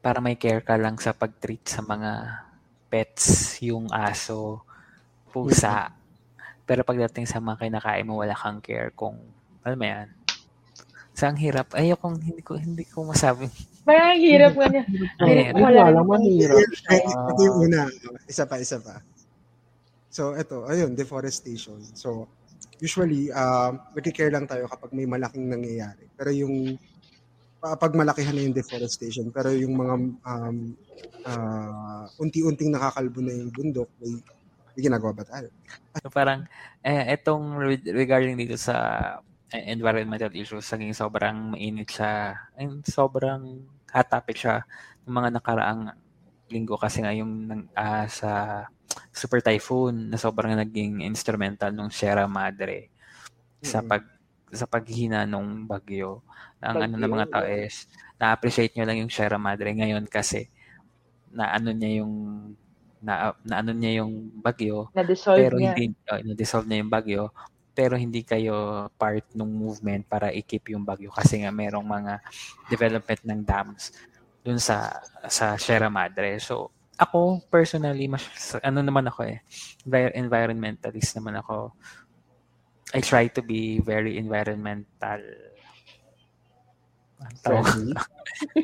[0.05, 2.45] para may care ka lang sa pag-treat sa mga
[2.93, 4.61] pets, yung aso,
[5.33, 5.89] pusa,
[6.69, 9.17] pero pagdating sa mga kinakain mo, wala kang care kung,
[9.65, 10.07] alam mo yan,
[11.13, 13.45] sa ang hirap, ayokong, hindi ko, hindi ko masabi.
[13.85, 14.83] Parang ang hirap nga niya.
[14.89, 16.57] Yun Wala lang, mahirap.
[16.89, 17.85] Ito yung una.
[18.25, 18.97] Isa pa, isa pa.
[20.09, 21.77] So, ito, ayun, deforestation.
[21.93, 22.25] So,
[22.81, 23.77] usually, uh,
[24.09, 26.09] care lang tayo kapag may malaking nangyayari.
[26.17, 26.81] Pero yung,
[27.61, 29.93] pa- pag malakihan na yung deforestation, pero yung mga
[30.25, 30.57] um,
[31.29, 34.17] ah, unti-unting nakakalbo na yung bundok, may,
[34.73, 35.49] may ginagawa ba tayo?
[36.01, 36.49] So parang,
[36.81, 38.75] eh, etong re- regarding dito sa
[39.55, 44.65] environmental issues, naging sobrang mainit siya, and sobrang hot topic siya
[45.05, 45.93] ng mga nakaraang
[46.49, 48.65] linggo kasi nga yung nang- ah, sa
[49.09, 52.89] super typhoon na sobrang naging instrumental nung Sierra Madre
[53.61, 53.87] sa Mm.
[53.89, 54.03] pag
[54.53, 56.21] sa paghina nung bagyo.
[56.61, 57.33] Ang ano ng mga Bagyo.
[57.33, 57.89] tao is
[58.21, 60.45] na-appreciate nyo lang yung Sierra Madre ngayon kasi
[61.33, 62.13] na ano niya yung
[63.01, 65.73] na, na ano niya yung bagyo Na-dissolve pero niya.
[65.73, 67.33] hindi uh, na-dissolve na yung bagyo
[67.73, 72.13] pero hindi kayo part ng movement para i-keep yung bagyo kasi nga merong mga
[72.69, 73.89] development ng dams
[74.45, 74.93] dun sa
[75.25, 76.37] sa Sierra Madre.
[76.37, 78.23] So ako personally mas
[78.61, 79.41] ano naman ako eh
[79.83, 81.73] envir- environmentalist naman ako.
[82.93, 85.21] I try to be very environmental?
[87.41, 87.95] Friendly.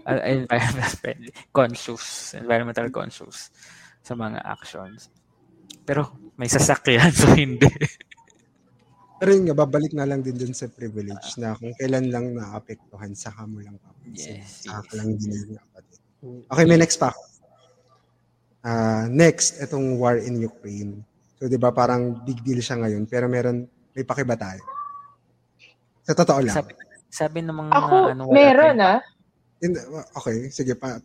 [0.05, 3.49] uh, environmental friendly, conscious, environmental conscious
[4.05, 5.09] sa mga actions.
[5.81, 7.65] Pero may sasakyan, so hindi.
[9.19, 13.11] Pero yun nga, babalik na lang din dun sa privilege na kung kailan lang naapektuhan,
[13.11, 14.39] saka mo lang papansin.
[14.39, 14.95] Yes, Saka yes.
[14.95, 15.99] lang din yung kapatid.
[16.47, 17.21] Okay, may next pa ako.
[18.63, 21.03] Ah, next, itong war in Ukraine.
[21.39, 24.63] So, di ba, parang big deal siya ngayon, pero meron, may pakiba tayo.
[26.03, 26.55] Sa totoo lang.
[26.55, 26.71] Sabi,
[27.11, 28.99] sabi ng mga Ako, ano, meron ah.
[29.59, 29.79] Hindi,
[30.15, 30.99] okay, sige pa.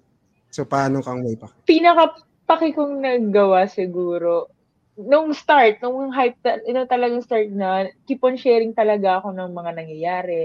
[0.54, 1.66] So, paano kang may pakibata?
[1.66, 4.53] Pinaka-paki kong naggawa siguro,
[4.94, 9.50] nung start, nung hype, ta- yun talagang start na, keep on sharing talaga ako ng
[9.50, 10.42] mga nangyayari.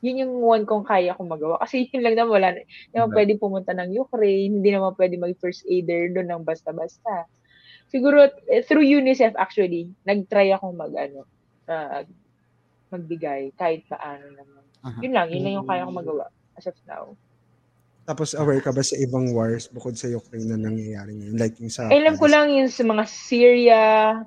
[0.00, 1.60] Yun yung one kong kaya kong magawa.
[1.60, 2.60] Kasi yun lang naman, wala na.
[2.64, 7.28] Hindi naman pwede pumunta ng Ukraine, hindi naman pwede mag-first aider doon ng basta-basta.
[7.92, 11.28] Siguro, eh, through UNICEF actually, nag-try akong mag, ano,
[11.68, 12.06] ah,
[12.90, 14.64] magbigay kahit paano naman.
[14.80, 15.00] Mhm.
[15.04, 16.26] Yun lang, yun lang yung kaya kong magawa
[16.56, 17.14] as of now.
[18.10, 21.38] Tapos, aware ka ba sa ibang wars bukod sa Ukraine na nangyayari ngayon?
[21.38, 21.86] Like yung sa...
[21.86, 23.82] Alam ko lang yung sa mga Syria,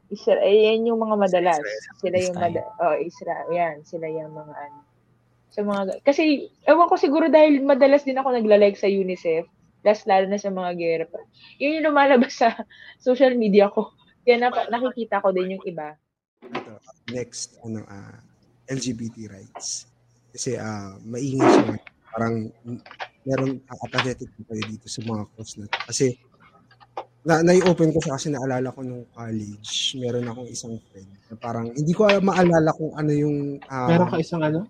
[0.08, 1.60] Israel, yan yung mga madalas.
[1.60, 2.64] Israel, Sila yung Palestine.
[2.64, 4.80] mada oh, Israel, yan, sila yung mga ano.
[5.52, 9.52] Sa mga, kasi, ewan ko siguro dahil madalas din ako nagla-like sa UNICEF,
[9.84, 11.20] last lalo na sa mga gera pa.
[11.60, 12.56] Yun yung lumalabas sa
[13.04, 13.92] social media ko.
[14.24, 16.00] Kaya napa, nakikita ko din yung iba.
[16.40, 16.80] ito,
[17.12, 18.16] next, ano, ah,
[18.72, 19.92] LGBT rights.
[20.32, 21.76] Kasi, ah, maingay siya.
[22.16, 22.48] parang
[23.24, 25.78] meron apathetic po kayo dito sa mga course na to.
[25.88, 26.08] Kasi
[27.24, 31.72] na nai-open ko siya kasi naalala ko nung college, meron akong isang friend na parang
[31.72, 34.68] hindi ko maalala kung ano yung ah, Meron ka isang ano?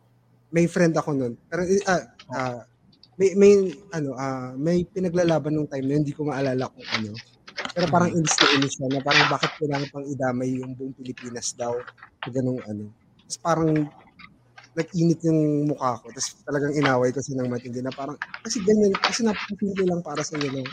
[0.54, 1.34] may friend ako noon.
[1.50, 2.62] Pero ah, ah,
[3.18, 7.18] may may ano ah, may pinaglalaban nung time na hindi ko maalala kung ano.
[7.74, 11.58] Pero parang inis na inis siya na parang bakit kailangan pang idamay yung buong Pilipinas
[11.58, 11.74] daw
[12.22, 12.94] sa ganung ano.
[13.26, 13.70] Tapos parang
[14.74, 16.10] nag-init yung mukha ko.
[16.10, 20.20] Tapos talagang inaway ko siya ng matindi na parang, kasi ganyan, kasi napakasindi lang para
[20.20, 20.50] sa inyo.
[20.60, 20.68] lang.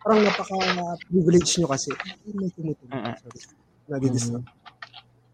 [0.00, 1.90] Parang napaka-privilege nyo kasi.
[1.94, 2.90] Ay, may tumutunog.
[2.90, 3.14] Mm-mm.
[3.18, 3.40] Sorry.
[3.86, 4.48] Nadidistract.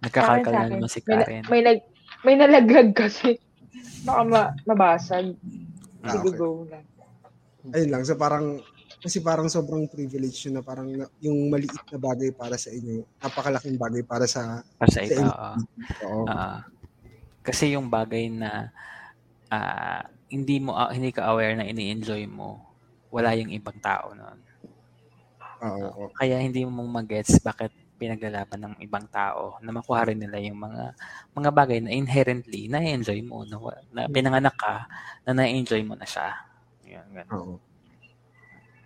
[0.01, 1.43] Nagkakalkal na naman si May, Karen.
[1.47, 1.79] may, nag,
[2.23, 3.39] may nalaglag kasi.
[4.03, 5.37] Baka ma, mabasag.
[6.01, 6.39] Ah, Sige, okay.
[6.39, 6.85] go lang.
[7.71, 8.03] Ayun lang.
[8.03, 8.59] So parang,
[8.99, 13.05] kasi parang sobrang privilege yun na parang na- yung maliit na bagay para sa inyo,
[13.19, 15.31] napakalaking bagay para sa Para sa sa iba, inyo.
[15.31, 15.53] oo.
[16.25, 16.37] Oo.
[17.41, 18.71] Kasi yung bagay na
[19.51, 22.63] ah, hindi mo ah, hindi ka aware na ini-enjoy mo,
[23.11, 24.39] wala yung ibang tao noon.
[25.61, 25.87] Oo.
[25.91, 26.05] oo.
[26.17, 30.97] Kaya hindi mo magets bakit pinaglalaban ng ibang tao na makuha rin nila yung mga
[31.37, 33.61] mga bagay na inherently na-enjoy mo na,
[33.93, 34.89] na pinanganak ka
[35.29, 36.33] na na-enjoy mo na siya.
[36.89, 37.33] Yan, ganun.
[37.37, 37.55] Oo.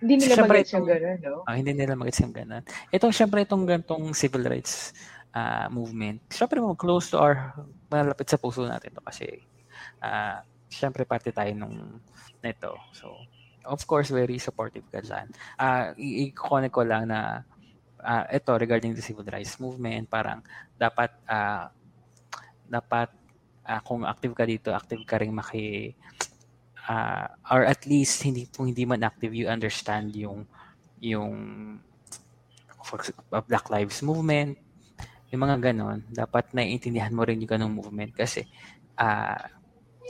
[0.03, 1.41] Hindi nila Siyempre, mag-gets yung gano'n, no?
[1.47, 2.65] Ah, hindi nila magets yung ganun.
[2.91, 4.91] Itong syempre itong gantong civil rights
[5.31, 6.19] ah, movement.
[6.35, 7.55] Syempre mo close to our
[7.91, 9.29] malapit sa puso natin to kasi
[10.01, 12.01] ah syempre parte tayo nung
[12.43, 12.75] nito.
[12.93, 13.15] So
[13.65, 15.31] of course very supportive ka dyan.
[15.97, 17.45] I- i-connect ko lang na
[18.05, 20.45] ah, ito regarding the civil rights movement parang
[20.77, 21.73] dapat ah,
[22.69, 23.09] dapat
[23.65, 25.97] ah, kung active ka dito, active ka rin maki
[26.89, 30.45] ah, or at least hindi kung hindi man active you understand yung
[31.01, 31.33] yung
[32.85, 33.01] for
[33.49, 34.61] Black Lives Movement,
[35.35, 38.47] yung mga ganon, dapat naiintindihan mo rin yung ganong movement kasi
[38.95, 39.51] ah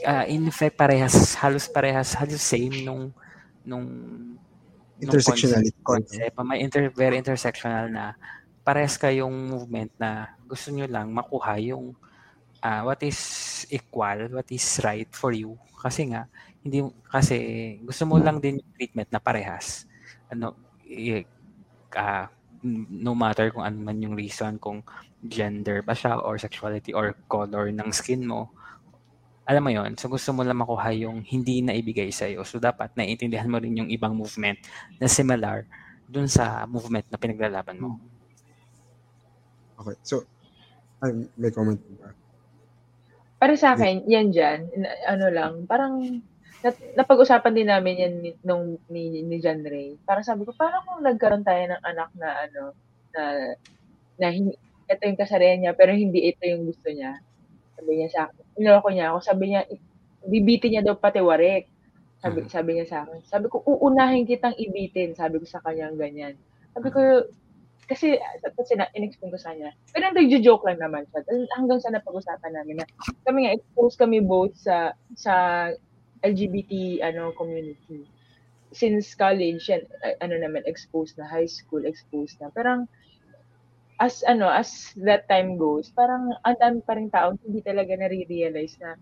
[0.05, 3.09] ah, in fact parehas halos parehas halos same nung
[3.65, 3.85] nung
[5.01, 5.75] nung Intersectionality.
[5.83, 6.37] concept, concept.
[6.45, 8.15] may inter, very intersectional na
[8.63, 11.93] parehas kayong movement na gusto nyo lang makuha yung
[12.63, 13.19] ah, what is
[13.69, 15.57] equal, what is right for you.
[15.81, 16.25] Kasi nga,
[16.65, 17.37] hindi kasi
[17.85, 19.85] gusto mo lang din yung treatment na parehas.
[20.31, 20.57] Ano,
[20.87, 21.27] i-
[21.95, 22.29] ah,
[22.89, 24.81] no matter kung ano man yung reason, kung
[25.21, 28.49] gender ba siya or sexuality or color ng skin mo,
[29.45, 32.41] alam mo yon so gusto mo lang makuha yung hindi na ibigay sa'yo.
[32.41, 34.57] So dapat naiintindihan mo rin yung ibang movement
[34.97, 35.69] na similar
[36.09, 38.01] dun sa movement na pinaglalaban mo.
[39.77, 39.95] Okay.
[40.01, 40.25] So,
[41.03, 42.13] ay, may comment ba?
[43.35, 46.23] Para sa akin, yan dyan, na- ano lang, parang
[46.95, 49.99] napag-usapan din namin yan ni, nung, ni, ni John Ray.
[50.07, 52.61] Parang sabi ko, parang kung nagkaroon tayo ng anak na ano,
[53.13, 53.23] na,
[54.17, 57.17] na hin- ito yung kasarian niya, pero hindi ito yung gusto niya.
[57.77, 59.61] Sabi niya sa akin, niloko niya ako, sabi niya,
[60.25, 61.69] bibitin niya daw pati warik.
[62.21, 62.49] Sabi, Mhm.
[62.49, 63.19] sabi niya sa akin.
[63.29, 65.13] Sabi ko, uunahin kitang ibitin.
[65.13, 66.33] Sabi ko sa kanya ganyan.
[66.73, 66.99] Sabi ko,
[67.85, 69.69] kasi, kasi na, in-explain ko sa kanya.
[69.93, 71.21] Pero nagjo-joke lang naman siya.
[71.53, 72.85] Hanggang sa napag-usapan namin na
[73.29, 75.33] kami nga, exposed kami both sa sa
[76.25, 78.01] LGBT ano community.
[78.75, 79.85] Since college, yan,
[80.19, 82.51] ano naman, exposed na, high school, exposed na.
[82.51, 82.89] Parang,
[84.03, 88.75] as ano, as that time goes, parang ang dami pa rin tao hindi talaga nare-realize
[88.83, 88.99] na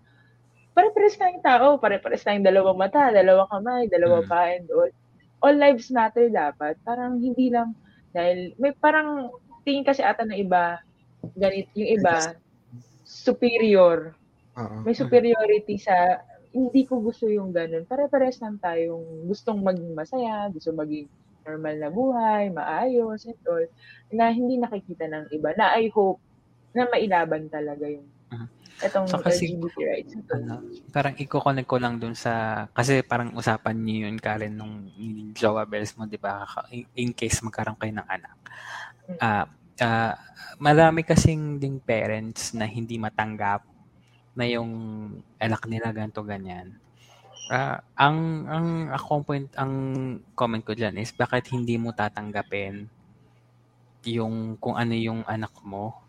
[0.78, 4.30] pare-pares tayong tao, pare-pares tayong dalawang mata, dalawang kamay, dalawang Mm.
[4.30, 4.92] paa, and all.
[5.44, 6.78] All lives matter dapat.
[6.86, 7.74] Parang hindi lang,
[8.14, 9.34] dahil may parang
[9.66, 10.82] tingin kasi ata ng iba,
[11.36, 12.38] ganit, yung iba,
[13.04, 14.14] superior.
[14.56, 14.86] Oo.
[14.86, 16.22] May superiority sa,
[16.54, 17.84] hindi ko gusto yung ganun.
[17.84, 21.10] Pare-pares lang tayong gustong maging masaya, gusto maging
[21.43, 23.66] normal na buhay, maayos, and all,
[24.14, 26.22] na hindi nakikita ng iba, na I hope
[26.72, 28.47] na mailaban talaga yung Mhm.
[28.86, 30.14] itong So, kasi- LGBT rights.
[30.14, 30.34] Ito.
[30.34, 30.54] ano,
[30.89, 34.88] parang i-connect ko lang dun sa, kasi parang usapan niyo yun, Karen, nung
[35.34, 36.45] Jowa Bells mo, di ba?
[36.93, 38.38] In, case magkaroon kayo ng anak.
[39.10, 39.18] Mm.
[39.20, 39.45] Ah,
[39.82, 40.14] ah,
[40.58, 43.73] marami kasing ding parents na hindi matanggap
[44.34, 44.72] na yung
[45.38, 46.74] anak nila ganto ganyan.
[47.52, 49.74] Ah, ang ang ako point ang
[50.34, 52.88] comment ko diyan is bakit hindi mo tatanggapin
[54.08, 56.00] yung kung ano yung anak mo?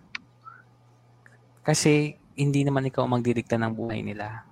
[1.65, 4.47] Kasi hindi naman ikaw magdidikta ng buhay nila.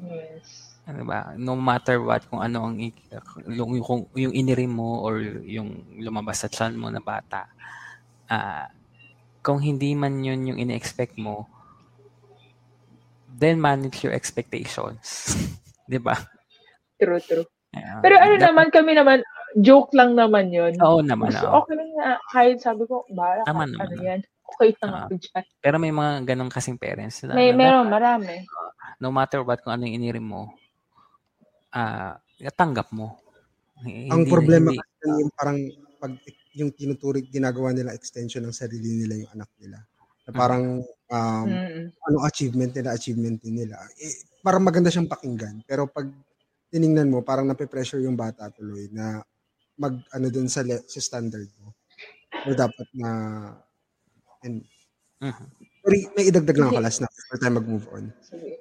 [0.00, 0.78] Yes.
[0.88, 1.36] Ano ba?
[1.36, 2.80] No matter what, kung ano ang
[3.46, 7.46] yung, yung, yung inirim mo or yung lumabas sa tiyan mo na bata,
[8.30, 8.70] ah
[9.40, 11.48] kung hindi man yun yung ine-expect mo,
[13.40, 15.32] then manage your expectations.
[15.88, 16.14] 'Di ba?
[17.00, 17.46] True, true.
[17.72, 17.98] Ayan.
[18.04, 19.18] Pero ano Dapat- naman, kami naman,
[19.56, 20.74] joke lang naman yun.
[20.78, 21.32] Oo naman.
[21.32, 21.64] Gusto, oo.
[21.64, 23.98] okay lang na, kahit sabi ko, ka, Tama ano naman.
[23.98, 25.00] yan, okay lang Ah.
[25.06, 25.44] ako dyan.
[25.58, 28.42] Pero may mga ganong kasing parents na, May, na meron, marami.
[28.98, 30.50] no matter what kung ano yung inirim mo,
[31.72, 32.18] ah,
[32.52, 33.16] tanggap mo.
[33.80, 35.58] Ang Hindi problema hindi kasi yung parang
[35.96, 36.12] pag
[36.52, 39.78] yung tinuturing ginagawa nila extension ng sarili nila yung anak nila.
[40.26, 40.36] Na Mm.
[40.36, 40.64] parang
[41.10, 41.84] um, Mm.
[42.06, 43.76] anong achievement nila, achievement din nila.
[43.98, 45.60] Eh, parang maganda siyang pakinggan.
[45.66, 46.06] Pero pag
[46.70, 49.20] tiningnan mo, parang nape-pressure yung bata tuloy na
[49.74, 51.74] mag ano dun sa, le- sa standard mo.
[52.46, 53.10] O dapat na
[54.40, 54.62] and
[55.20, 55.46] Mhm.
[55.80, 58.04] Sorry, may idagdag lang ako last na before tayo mag-move on.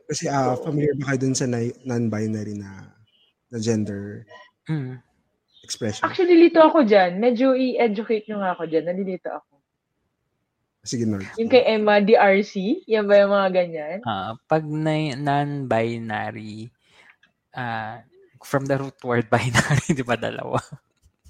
[0.07, 2.83] Kasi ah familiar ba kayo dun sa na- non-binary na,
[3.47, 4.27] na gender
[4.67, 4.99] Mm.
[5.63, 6.03] expression?
[6.03, 7.15] Actually, lito ako dyan.
[7.15, 8.87] Medyo i-educate nyo nga ako dyan.
[8.87, 9.58] Nalilito ako.
[10.79, 11.27] Sige, Nord.
[11.35, 13.97] Yung kay Emma DRC, yan ba yung mga ganyan?
[14.07, 16.71] Ah, pag na- non-binary,
[17.51, 17.99] ah,
[18.39, 20.55] from the root word binary, di ba dalawa?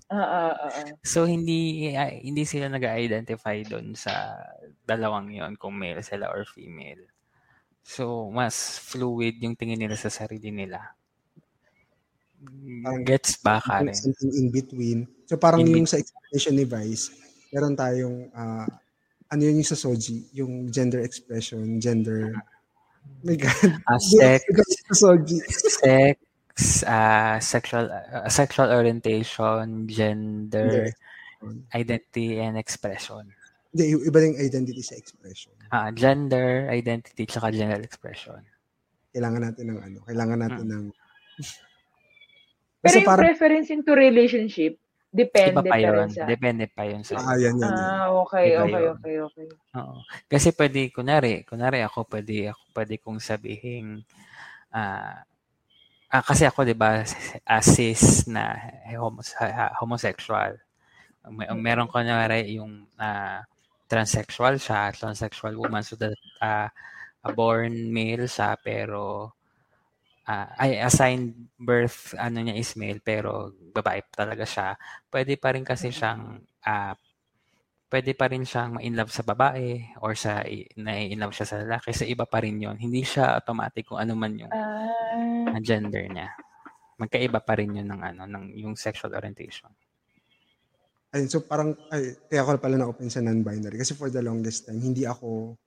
[0.10, 0.90] Ah, ah, ah, ah.
[1.06, 4.42] So hindi ah, hindi sila nag-identify doon sa
[4.82, 7.06] dalawang 'yon kung male sila or female.
[7.86, 10.82] So mas fluid yung tingin nila sa sarili nila.
[12.82, 13.94] Parang- Gets ba, Karen?
[13.94, 15.00] Something in between.
[15.30, 17.14] So parang In yung sa explanation ni Vice,
[17.54, 18.66] meron tayong ah,
[19.30, 22.34] ano yun yung sa Soji, yung gender expression, gender
[23.26, 23.78] my God.
[23.86, 24.44] Ah, sex,
[24.90, 25.38] Sa Soji.
[25.50, 26.18] sex,
[26.86, 30.90] ah, sexual ah, sexual orientation, gender,
[31.74, 33.26] identity and expression.
[33.70, 35.54] Hindi, iba yung identity sa expression.
[35.70, 38.42] Ah, gender, identity, tsaka gender expression.
[39.14, 40.74] Kailangan natin ng ano, kailangan natin Hmm.
[40.74, 40.84] ng
[42.80, 44.80] Pero Kasi yung parang, preference into relationship,
[45.10, 46.10] depende Iba pa pa rin yun.
[46.14, 46.24] sa...
[46.30, 47.74] Depende pa yun sa ah, yan, yan, yan.
[47.74, 48.94] Ah, okay, Iba okay, yun.
[48.96, 49.48] okay, okay.
[49.78, 49.98] Oo.
[50.30, 53.86] Kasi pwede, kunwari, kunwari ako, pwede, ako, pwede kong sabihin,
[54.70, 55.26] ah,
[56.14, 57.02] ah, kasi ako, di ba,
[57.66, 58.54] cis na
[58.98, 59.22] homo,
[59.82, 60.54] homosexual.
[61.30, 63.42] May, meron ko kunwari yung ah,
[63.90, 66.70] transsexual siya, transsexual woman, so that ah,
[67.26, 69.34] a born male siya, pero
[70.30, 74.78] ah, ay assigned birth ano niya is male pero babae talaga siya
[75.10, 76.38] pwede pa rin kasi siyang
[76.70, 76.94] ah,
[77.90, 80.46] pwede pa rin siyang ma-inlove sa babae or sa
[80.78, 81.90] na-inlove siya sa lalaki.
[81.90, 84.54] Sa iba pa rin yon Hindi siya automatic kung ano man yung
[85.50, 86.30] ang gender niya.
[87.02, 89.74] Magkaiba pa rin yun ng ano, ng yung sexual orientation.
[91.10, 93.82] Ayun, so parang, ay, kaya ako pala na-open sa non-binary.
[93.82, 95.58] Kasi for the longest time, hindi ako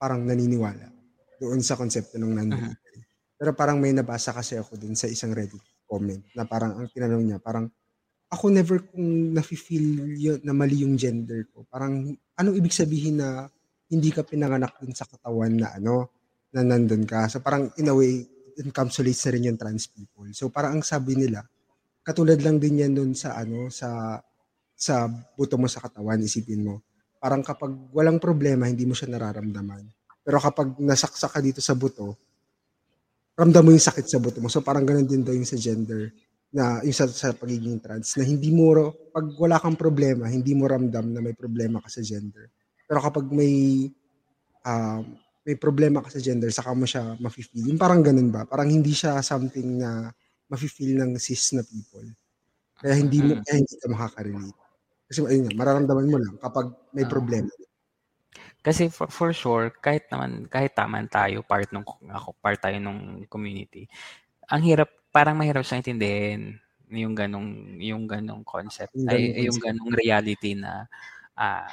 [0.00, 0.88] parang naniniwala
[1.36, 3.00] doon sa konsepto ng non-binary.
[3.36, 7.24] Pero parang may nabasa kasi ako dun sa isang Reddit comment na parang ang tinanong
[7.24, 7.70] niya, parang
[8.26, 9.86] ako never kung nafe-feel
[10.18, 11.62] yun, na mali yung gender ko.
[11.70, 13.46] Parang anong ibig sabihin na
[13.86, 16.10] hindi ka pinanganak dun sa katawan na ano,
[16.50, 17.30] na nandun ka.
[17.30, 18.26] So parang in a way,
[18.58, 20.26] encapsulates na rin yung trans people.
[20.34, 21.46] So parang ang sabi nila,
[22.02, 24.18] katulad lang din yan dun sa ano, sa
[24.76, 25.06] sa
[25.38, 26.82] buto mo sa katawan, isipin mo.
[27.22, 29.86] Parang kapag walang problema, hindi mo siya nararamdaman.
[30.26, 32.25] Pero kapag nasaksak ka dito sa buto,
[33.36, 34.48] ramdam mo yung sakit sa buto mo.
[34.50, 36.10] So parang ganun din daw yung sa gender
[36.52, 38.72] na yung sa, sa pagiging trans na hindi mo
[39.12, 42.48] pag wala kang problema, hindi mo ramdam na may problema ka sa gender.
[42.88, 43.86] Pero kapag may
[44.66, 45.02] um,
[45.46, 47.70] may problema ka sa gender, saka mo siya mafe-feel.
[47.70, 48.44] Yung parang ganun ba?
[48.48, 50.10] Parang hindi siya something na
[50.50, 52.06] mafe-feel ng cis na people.
[52.80, 53.44] Kaya hindi mo Mm.
[53.44, 54.58] kaya hindi ka makaka-relate.
[55.10, 56.66] Kasi ayun nga, mararamdaman mo lang kapag
[56.96, 57.10] may Ah.
[57.10, 57.50] problema.
[58.66, 63.22] Kasi for, for sure, kahit naman, kahit taman tayo, part nung, ako, part tayo nung
[63.30, 63.86] community,
[64.50, 66.42] ang hirap, parang mahirap siyang intindihin
[66.92, 70.86] yung ganong, yung ganong concept, Yung ay, yung ganong reality na,
[71.38, 71.66] ah,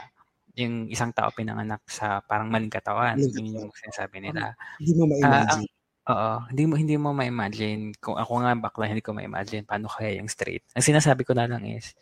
[0.58, 4.54] yung isang tao pinanganak sa parang maling katawan, yun yung sinasabi nila.
[4.80, 5.68] Hindi mo Ah, ma-imagine.
[6.10, 10.20] Oo, hindi mo hindi mo ma-imagine kung ako nga bakla hindi ko ma-imagine paano kaya
[10.20, 10.66] yung straight.
[10.76, 11.96] Ang sinasabi ko na lang is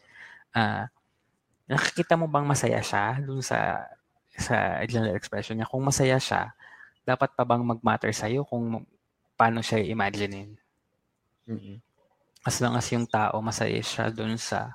[0.57, 0.89] ah
[1.69, 3.85] nakikita mo bang masaya siya dun sa
[4.37, 5.69] sa gender expression niya?
[5.69, 6.53] Kung masaya siya,
[7.03, 8.85] dapat pa bang mag-matter sa iyo kung
[9.35, 10.53] paano siya i-imaginein?
[11.49, 11.81] Mm-mm.
[12.45, 14.73] As long as yung tao masaya siya dun sa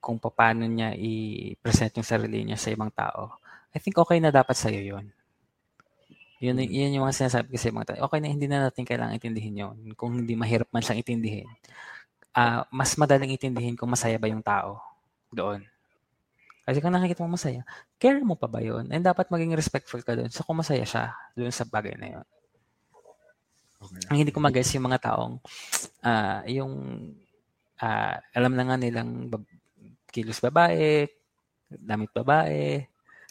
[0.00, 3.36] kung paano niya i-present yung sarili niya sa ibang tao.
[3.72, 5.06] I think okay na dapat sa iyo 'yun.
[6.38, 6.70] Yun, Mm.
[6.70, 8.06] yun yung mga sinasabi ko sa mga tao.
[8.06, 9.76] Okay na, hindi na natin kailangan intindihin yun.
[9.98, 11.48] Kung hindi mahirap man siyang intindihin.
[12.36, 14.78] ah mas madaling intindihin kung masaya ba yung tao
[15.34, 15.64] doon.
[16.68, 17.64] Kasi kung nakikita mo masaya,
[17.96, 18.92] care mo pa ba yun?
[18.92, 20.28] And dapat maging respectful ka doon.
[20.28, 22.26] So kung masaya siya doon sa bagay na yun.
[23.80, 24.04] Okay.
[24.12, 25.40] Ang hindi ko mag-guess yung mga taong
[26.04, 26.72] ah yung
[27.80, 29.48] ah alam na nga nilang bab-
[30.12, 31.08] kilos babae,
[31.72, 32.84] damit babae,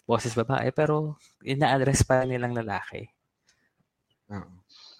[0.09, 3.05] boses babae, pero ina-address pa nilang lalaki.
[4.33, 4.49] Oo.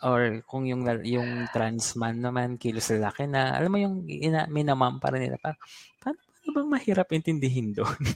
[0.06, 5.02] Or kung yung yung trans man naman, kilos lalaki na, alam mo yung ina, minamam
[5.02, 5.42] pa rin nila.
[5.42, 5.58] Pa,
[5.98, 8.00] paano, paano bang mahirap intindihin doon?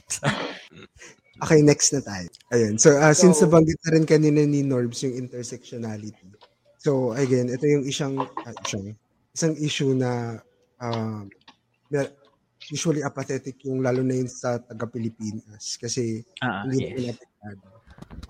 [1.42, 2.30] Okay, next na tayo.
[2.54, 2.78] Ayun.
[2.78, 6.30] So, uh, since So- nabanggit na rin kanina ni Norbs yung intersectionality.
[6.78, 8.94] So, again, ito yung isang, ah, isang,
[9.34, 10.38] isang issue na
[10.78, 11.26] uh,
[12.70, 17.18] usually apathetic yung lalo na yun sa taga-Pilipinas kasi Ah, hindi yes.
[17.18, 17.58] natin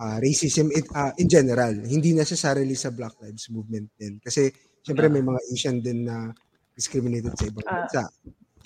[0.00, 4.24] uh, racism in, uh, in general, hindi necessarily sa Black Lives Movement din.
[4.24, 4.48] Kasi
[4.80, 6.32] syempre may mga Asian din na
[6.72, 8.08] discriminated sa ibang bansa.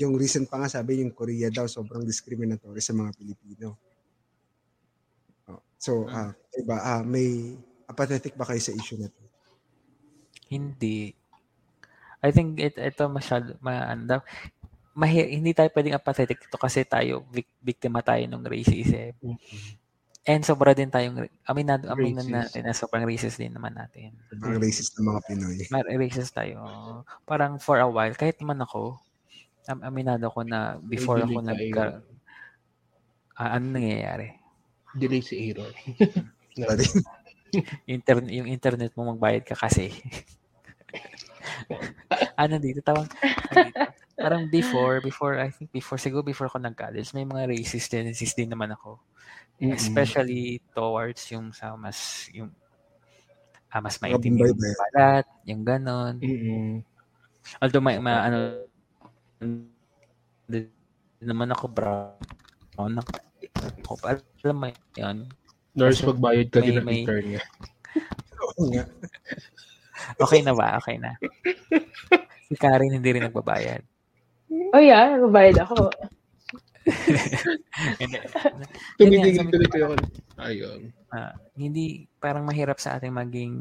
[0.02, 3.76] Yung recent pa nga sabi, yung Korea daw sobrang discriminatory sa mga Pilipino.
[5.48, 7.54] Oh, so, ah diba, ah, may
[7.86, 9.22] apathetic ba kayo sa issue na to?
[10.48, 11.12] Hindi.
[12.24, 14.24] I think it, ito masyado, ma, daw,
[14.96, 19.12] mahi, hindi tayo pwedeng apathetic ito kasi tayo, vic- biktima tayo ng racism.
[20.26, 22.34] And sobra din tayong, aminado, aminan Racist.
[22.34, 24.10] natin na sobrang racist din naman natin.
[24.42, 25.58] Ang racist ng mga Pinoy.
[25.70, 26.58] Ma- racist tayo.
[27.22, 28.98] Parang for a while, kahit naman ako,
[29.68, 31.60] am- aminado ko na before ako nag...
[31.74, 32.00] ka,
[33.36, 34.32] ah, ano nangyayari?
[34.96, 35.74] Delay si Aaron.
[36.56, 36.86] Sorry.
[37.84, 39.92] Intern yung internet mo magbayad ka kasi.
[42.40, 43.84] ano dito tawag dito.
[44.16, 48.48] Parang before, before I think before siguro before ako nag-college, may mga racist tendencies din
[48.48, 48.96] naman ako.
[49.60, 49.76] Mm-mm.
[49.76, 52.48] Especially towards yung sa mas yung
[53.68, 56.16] ah, mas maitim yung balat, yung ganon.
[56.16, 56.80] Mm-mm.
[57.60, 58.65] Although may, may ano
[59.40, 60.66] din
[61.20, 63.12] naman ako brown ako
[64.44, 65.28] alam mo yun
[65.76, 67.42] Nurse, magbayad ka din ng may- intern niya.
[70.22, 71.16] Okay na ba okay na
[72.46, 73.82] si Karen hindi rin nagbabayad
[74.46, 75.90] Oh yeah, nagbabayad ako.
[79.02, 79.34] Hindi.
[79.34, 79.86] Sabi tuloy ko, kayo.
[80.38, 80.80] Ayun.
[81.10, 83.54] ah, hindi parang mahirap sa ating maging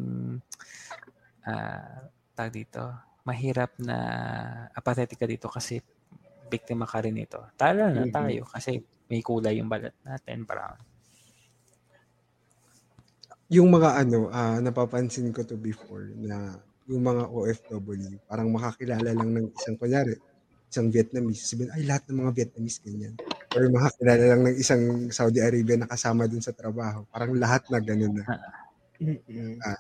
[1.50, 2.06] ah
[2.38, 2.86] tag dito
[3.26, 3.98] mahirap na
[4.80, 5.82] apathetic ka dito kasi
[6.52, 7.42] biktima ka rin ito.
[7.58, 8.14] Tala na Mhm.
[8.14, 10.78] tayo kasi may kulay yung balat natin brown.
[13.54, 16.58] Yung mga ano, ah, napapansin ko to before na
[16.90, 20.18] yung mga OFW, parang makakilala lang ng isang, kunyari,
[20.70, 23.14] isang Vietnamese, sabihin, ay, lahat ng mga Vietnamese ganyan.
[23.58, 27.06] Or makakilala lang ng isang Saudi Arabia na kasama dun sa trabaho.
[27.10, 28.26] Parang lahat na ganun na.
[29.66, 29.78] Ah,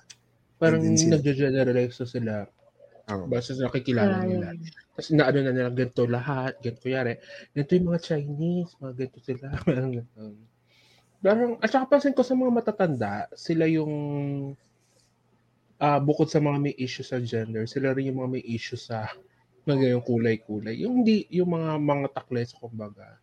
[0.61, 1.17] Parang din sila.
[3.05, 3.29] Oo.
[3.29, 4.57] basta sa nakikilala nila.
[4.97, 7.13] Tapos naano na nila ganito lahat, ganito yari.
[7.53, 9.47] Ganito yung mga Chinese, mga ganito sila.
[11.25, 13.93] Parang at saka pansin ko sa mga matatanda, sila yung
[15.77, 19.05] ah bukod sa mga may issue sa gender, sila rin yung mga may issue sa
[19.69, 20.81] mga yung kulay-kulay.
[20.81, 23.21] Yung hindi, yung mga mga takles, kumbaga.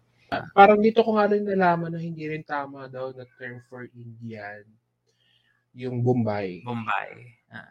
[0.57, 4.65] Parang dito ko nga rin nalaman na hindi rin tama daw na term for Indian
[5.73, 6.61] yung Bombay.
[6.65, 7.13] Bombay.
[7.49, 7.69] Ah,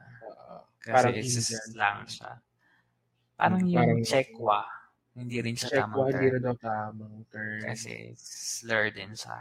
[0.81, 1.45] kasi Parang it's Indian.
[1.47, 2.31] just lang siya.
[3.35, 4.59] Parang yung parang- Chekwa,
[5.13, 6.31] hindi rin siya check tamang hindi term.
[6.31, 7.61] rin daw tamang term.
[7.63, 9.39] Kasi slur din siya.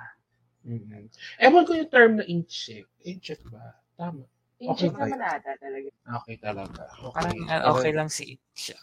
[0.60, 1.08] Mm-mm.
[1.38, 2.84] Ewan ko yung term na incheck.
[3.00, 3.80] Incheck ba?
[3.94, 4.28] Tama.
[4.58, 5.08] Incheck Okay.
[5.08, 5.88] naman ata talaga.
[6.20, 6.84] Okay talaga.
[6.92, 7.14] Okay.
[7.16, 8.76] Parang ah, okay lang si siya.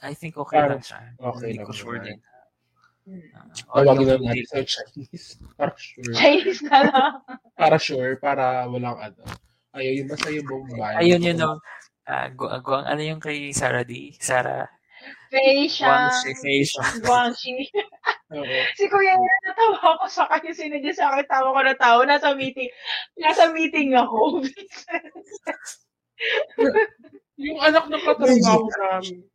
[0.00, 1.00] I think okay Parang- lang siya.
[1.18, 2.18] okay Hindi lang ko sure din.
[3.36, 3.46] Ah,
[3.76, 5.26] Tawagin na natin hindi- sa Chinese.
[5.60, 6.10] Para sure.
[6.10, 7.12] Chinese na lang.
[7.54, 8.16] Para sure.
[8.16, 9.22] Para walang ano.
[9.76, 10.94] Ayun, yung basta yung Bombay.
[11.04, 11.60] Ayun yun no.
[12.06, 14.14] Ah, gu- guang, ano yung kay Sarah D?
[14.16, 14.70] Sarah
[15.30, 17.02] Fei Shang.
[17.02, 17.68] Guangxi.
[18.32, 18.56] Oo.
[18.78, 20.52] Si Kuya, natawa ako sa kanya.
[20.54, 22.00] Sinadya sa akin, tawa ko na tawa.
[22.06, 22.70] Nasa meeting.
[23.18, 24.42] Nasa meeting ako.
[27.36, 29.28] Yung anak ng katrabaho namin.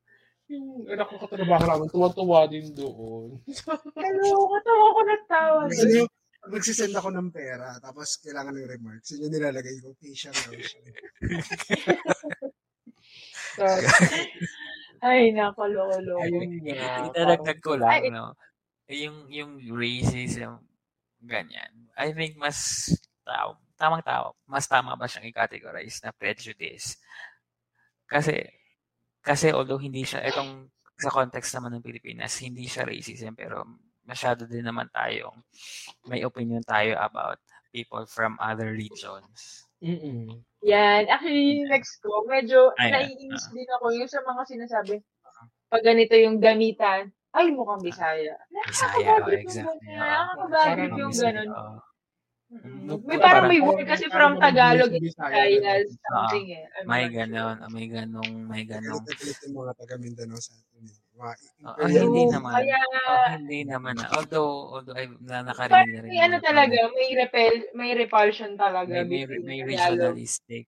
[0.49, 3.37] Yung anak ng katrabaho namin, tuwa-tuwa din doon.
[3.95, 5.59] Hello, katawa ko na tawa.
[5.69, 6.07] Gusto
[6.41, 10.81] pag nagsisend ako ng pera, tapos kailangan ng remarks, yun yung nilalagay ko, facial lotion.
[15.05, 16.21] Ay, nakaloko-loko.
[16.25, 17.13] Ayun nga.
[17.13, 18.33] Idadagdag ko Ay, lang, no?
[18.89, 20.57] Yung, yung racism,
[21.21, 21.69] ganyan.
[21.93, 22.89] I think mas
[23.21, 26.97] tao, tamang tao, mas tama ba siyang i-categorize na prejudice?
[28.09, 28.41] Kasi,
[29.21, 33.61] kasi although hindi siya, itong sa context naman ng Pilipinas, hindi siya racism, pero
[34.03, 35.35] masyado din naman tayong
[36.05, 37.37] may opinion tayo about
[37.69, 39.65] people from other regions.
[39.81, 40.37] Mm-mm.
[40.61, 41.09] Yan.
[41.09, 43.51] Actually, yung next ko, medyo Ayan, naiinis ah.
[43.51, 44.95] din ako yung sa mga sinasabi.
[45.67, 48.35] Pag ganito yung gamitan, ay, mukhang Bisaya.
[48.67, 49.87] Bisaya, oh, exactly.
[49.89, 51.49] Nakakabagay Parang yung Bisaya, ganun.
[51.49, 51.89] Parang-
[53.07, 55.87] May parang may word kasi from Tagalog Visayas, ganun.
[56.03, 56.67] something eh.
[56.75, 58.99] I'm May not ganon, may ganong, may ganong.
[59.01, 60.83] Mga taga Mindanao sa atin.
[60.83, 61.00] eh.
[61.19, 61.35] Ah,
[61.91, 62.07] sure.
[62.07, 62.53] hindi naman.
[62.55, 63.93] Kaya, Oh, hindi naman.
[63.99, 64.07] na.
[64.15, 66.09] Although, although ay na nakarinig na rin.
[66.15, 68.87] may ano talaga, may repel, may repulsion talaga.
[68.87, 70.15] May, may, between may Tagalog.
[70.15, 70.65] regionalistic,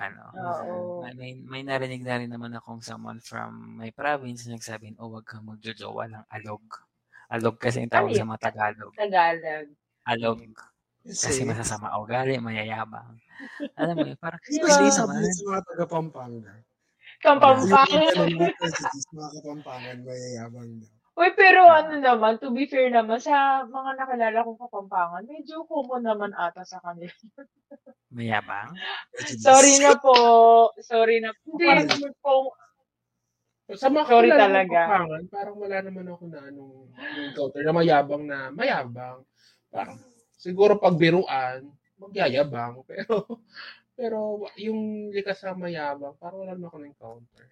[0.00, 0.24] ano.
[0.34, 1.02] Oo.
[1.04, 5.12] May, may, may narinig na rin naman akong someone from my province na nagsabing, oh,
[5.12, 6.64] wag kang magjojowa ng alog.
[7.30, 8.92] Alog kasi yung tawag Ano sa mga Tagalog.
[8.96, 9.66] Tagalog.
[10.08, 10.38] Alog.
[11.04, 13.20] Kasi Kasi, masasama ugali, mayayabang.
[13.76, 14.66] Alam mo yun, parang, Di ba?
[14.66, 15.20] hindi especially sa, naman.
[15.28, 16.54] sa mga taga Pampanga.
[17.24, 17.88] Kapampangan.
[19.16, 20.92] Mga kapampangan, mayayabang daw.
[21.14, 26.02] Uy, pero ano naman, to be fair naman, sa mga nakilala kong kapampangan, medyo common
[26.02, 27.14] naman ata sa kanila.
[28.10, 28.74] Mayabang?
[29.38, 30.14] Sorry na po.
[30.82, 31.54] Sorry na po.
[31.54, 32.02] Hindi.
[32.18, 32.50] Po.
[33.78, 34.80] Sa mga Sorry talaga.
[34.90, 36.74] kapangan, parang wala naman ako na anong
[37.16, 39.22] encounter na mayabang na mayabang.
[39.70, 39.96] Parang
[40.36, 41.62] siguro pag biruan,
[41.96, 42.82] magyayabang.
[42.90, 43.40] Pero
[43.94, 47.46] pero yung likas sa mayabang, parang wala naman ako na-encounter.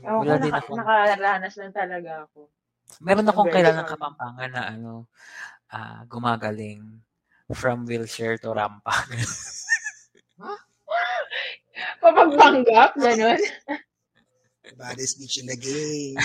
[0.00, 0.72] Wala din naka, ako.
[0.78, 2.48] nakaranas lang talaga ako.
[3.02, 4.92] Meron akong kailangan kapampangan na ano,
[5.74, 7.02] ah, gumagaling
[7.52, 8.94] from wheelchair to rampa.
[12.00, 13.40] Papagpanggap, ganun.
[14.78, 16.16] Baddest bitch in the game.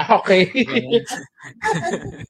[0.00, 0.46] Ah, okay.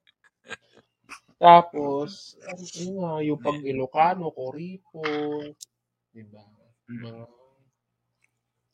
[1.40, 5.56] Tapos, ano yun nga, yung pag Ilocano, Coripon,
[6.12, 6.44] di ba?
[6.84, 7.24] Mga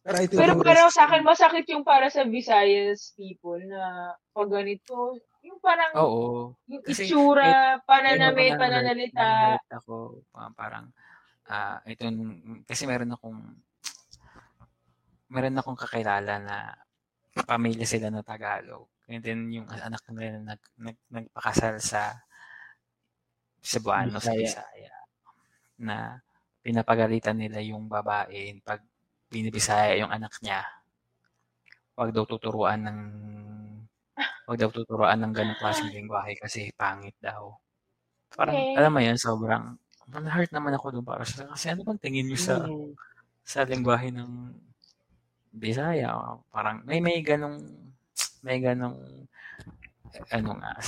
[0.06, 5.14] Pero Pero parang sa akin, masakit yung para sa Visayas people na pag ganito,
[5.46, 6.58] yung parang Oo.
[6.66, 9.58] yung Kasi itsura, pananamit, pananalita.
[9.70, 10.26] ako.
[10.34, 10.90] pa- Parang,
[11.46, 12.02] ah, ito,
[12.66, 13.38] kasi meron akong,
[15.30, 16.56] meron akong kakilala na
[17.46, 18.90] pamilya sila na Tagalog.
[19.06, 22.26] And then, yung anak nila nag, nag, nagpakasal sa
[23.66, 24.94] Cebuano, sa Bisaya.
[25.82, 26.22] Na
[26.62, 28.82] pinapagalitan nila yung babae pag
[29.26, 30.62] binibisaya yung anak niya.
[31.98, 33.00] Wag daw tuturuan ng
[34.46, 37.58] wag daw tuturuan ng ganong klaseng lingwahe kasi pangit daw.
[38.36, 38.76] Parang, Okay.
[38.78, 39.74] alam mo yan, sobrang,
[40.06, 42.92] na-hurt naman ako doon para sa, kasi ano bang tingin nyo sa, Mm.
[43.42, 44.54] sa lingwahe ng
[45.56, 46.12] Bisaya?
[46.52, 47.64] Parang, may, may ganong,
[48.44, 49.26] may ganong,
[50.30, 50.72] ano nga,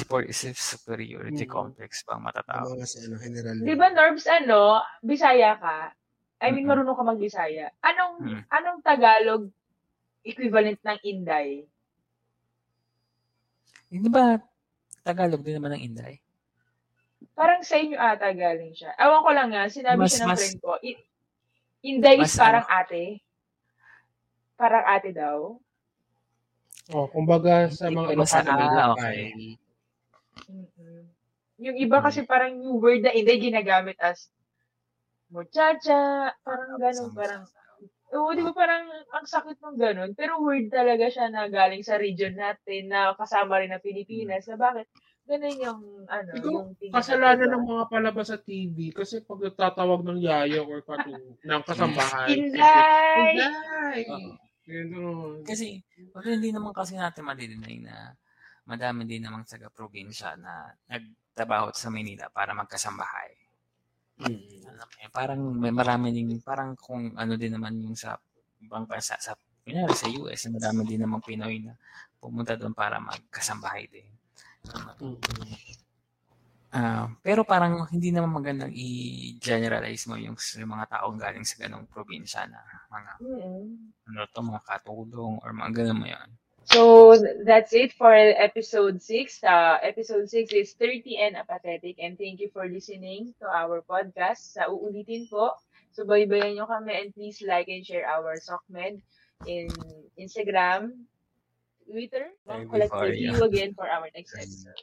[0.54, 1.50] superiority Mm.
[1.50, 2.74] complex pang matatawag.
[2.74, 3.56] mga sa ano, general.
[3.58, 4.60] Di ba, Norbs, ano,
[5.00, 5.92] Bisaya ka?
[6.38, 6.70] I mean, Mm-mm.
[6.70, 7.66] marunong ka mag-Bisaya.
[7.80, 8.42] Anong, Mm.
[8.48, 9.42] anong Tagalog
[10.22, 11.66] equivalent ng Inday?
[13.88, 14.36] Hindi ba,
[15.00, 16.20] Tagalog din naman ng Inday?
[17.32, 18.94] Parang sa inyo ata galing siya.
[18.94, 20.72] Awan ko lang nga, sinabi Mas- siya ng mas- friend ko.
[21.80, 23.22] Inday is mas parang ate.
[24.54, 25.56] Parang ate daw.
[26.88, 29.20] Oh, kumbaga sa mga Ilocano, may ah, okay.
[30.48, 31.04] Mm-mm.
[31.60, 34.32] Yung iba kasi parang yung word na Inday ginagamit as
[35.28, 37.44] muchacha, parang ganun, parang
[38.08, 40.10] Oo, di ba parang ang sakit ng ganun.
[40.16, 44.48] Pero word talaga siya na galing sa region natin na kasama rin ng Pilipinas.
[44.48, 44.88] Na bakit?
[45.28, 50.00] Ganun yung, ano, Siguro, yung tingin Kasalanan ng mga palabas sa TV kasi pag tatawag
[50.08, 52.32] ng yaya or katu ng kasambahan.
[52.32, 53.28] Inday!
[53.28, 54.00] Inday!
[54.08, 54.47] Oo.
[55.48, 55.80] Kasi,
[56.12, 58.12] well, hindi naman kasi natin madidinay na
[58.68, 63.32] madami din namang taga-probinsya na nagtrabaho sa Manila para magkasambahay.
[64.20, 64.28] Mm.
[64.28, 68.20] Mo yun, Parang may marami din, parang kung ano din naman yung sa
[68.60, 69.32] ibang bansa, sa,
[69.64, 71.72] kunyari sa US, marami din namang Pinoy na
[72.20, 74.08] pumunta doon para magkasambahay din.
[75.00, 75.16] Mm.
[76.68, 81.88] Ah, pero parang hindi naman magandang i-generalize mo yung sa mga taong galing sa ganong
[81.88, 82.60] probinsya na
[82.92, 83.64] mga Mm-mm.
[84.12, 86.28] ano to, mga katulong or mga ganun mo yun.
[86.68, 87.16] So,
[87.48, 89.40] that's it for episode 6.
[89.40, 91.96] Uh, episode 6 is 30 and apathetic.
[91.96, 94.52] And thank you for listening to our podcast.
[94.52, 95.56] Sa uulitin po,
[95.96, 99.00] subaybayan nyo kami and please like and share our SOCMED
[99.48, 99.72] in
[100.20, 101.08] Instagram,
[101.88, 102.36] Twitter.
[102.44, 103.32] See you.
[103.32, 104.76] you again for our next episode.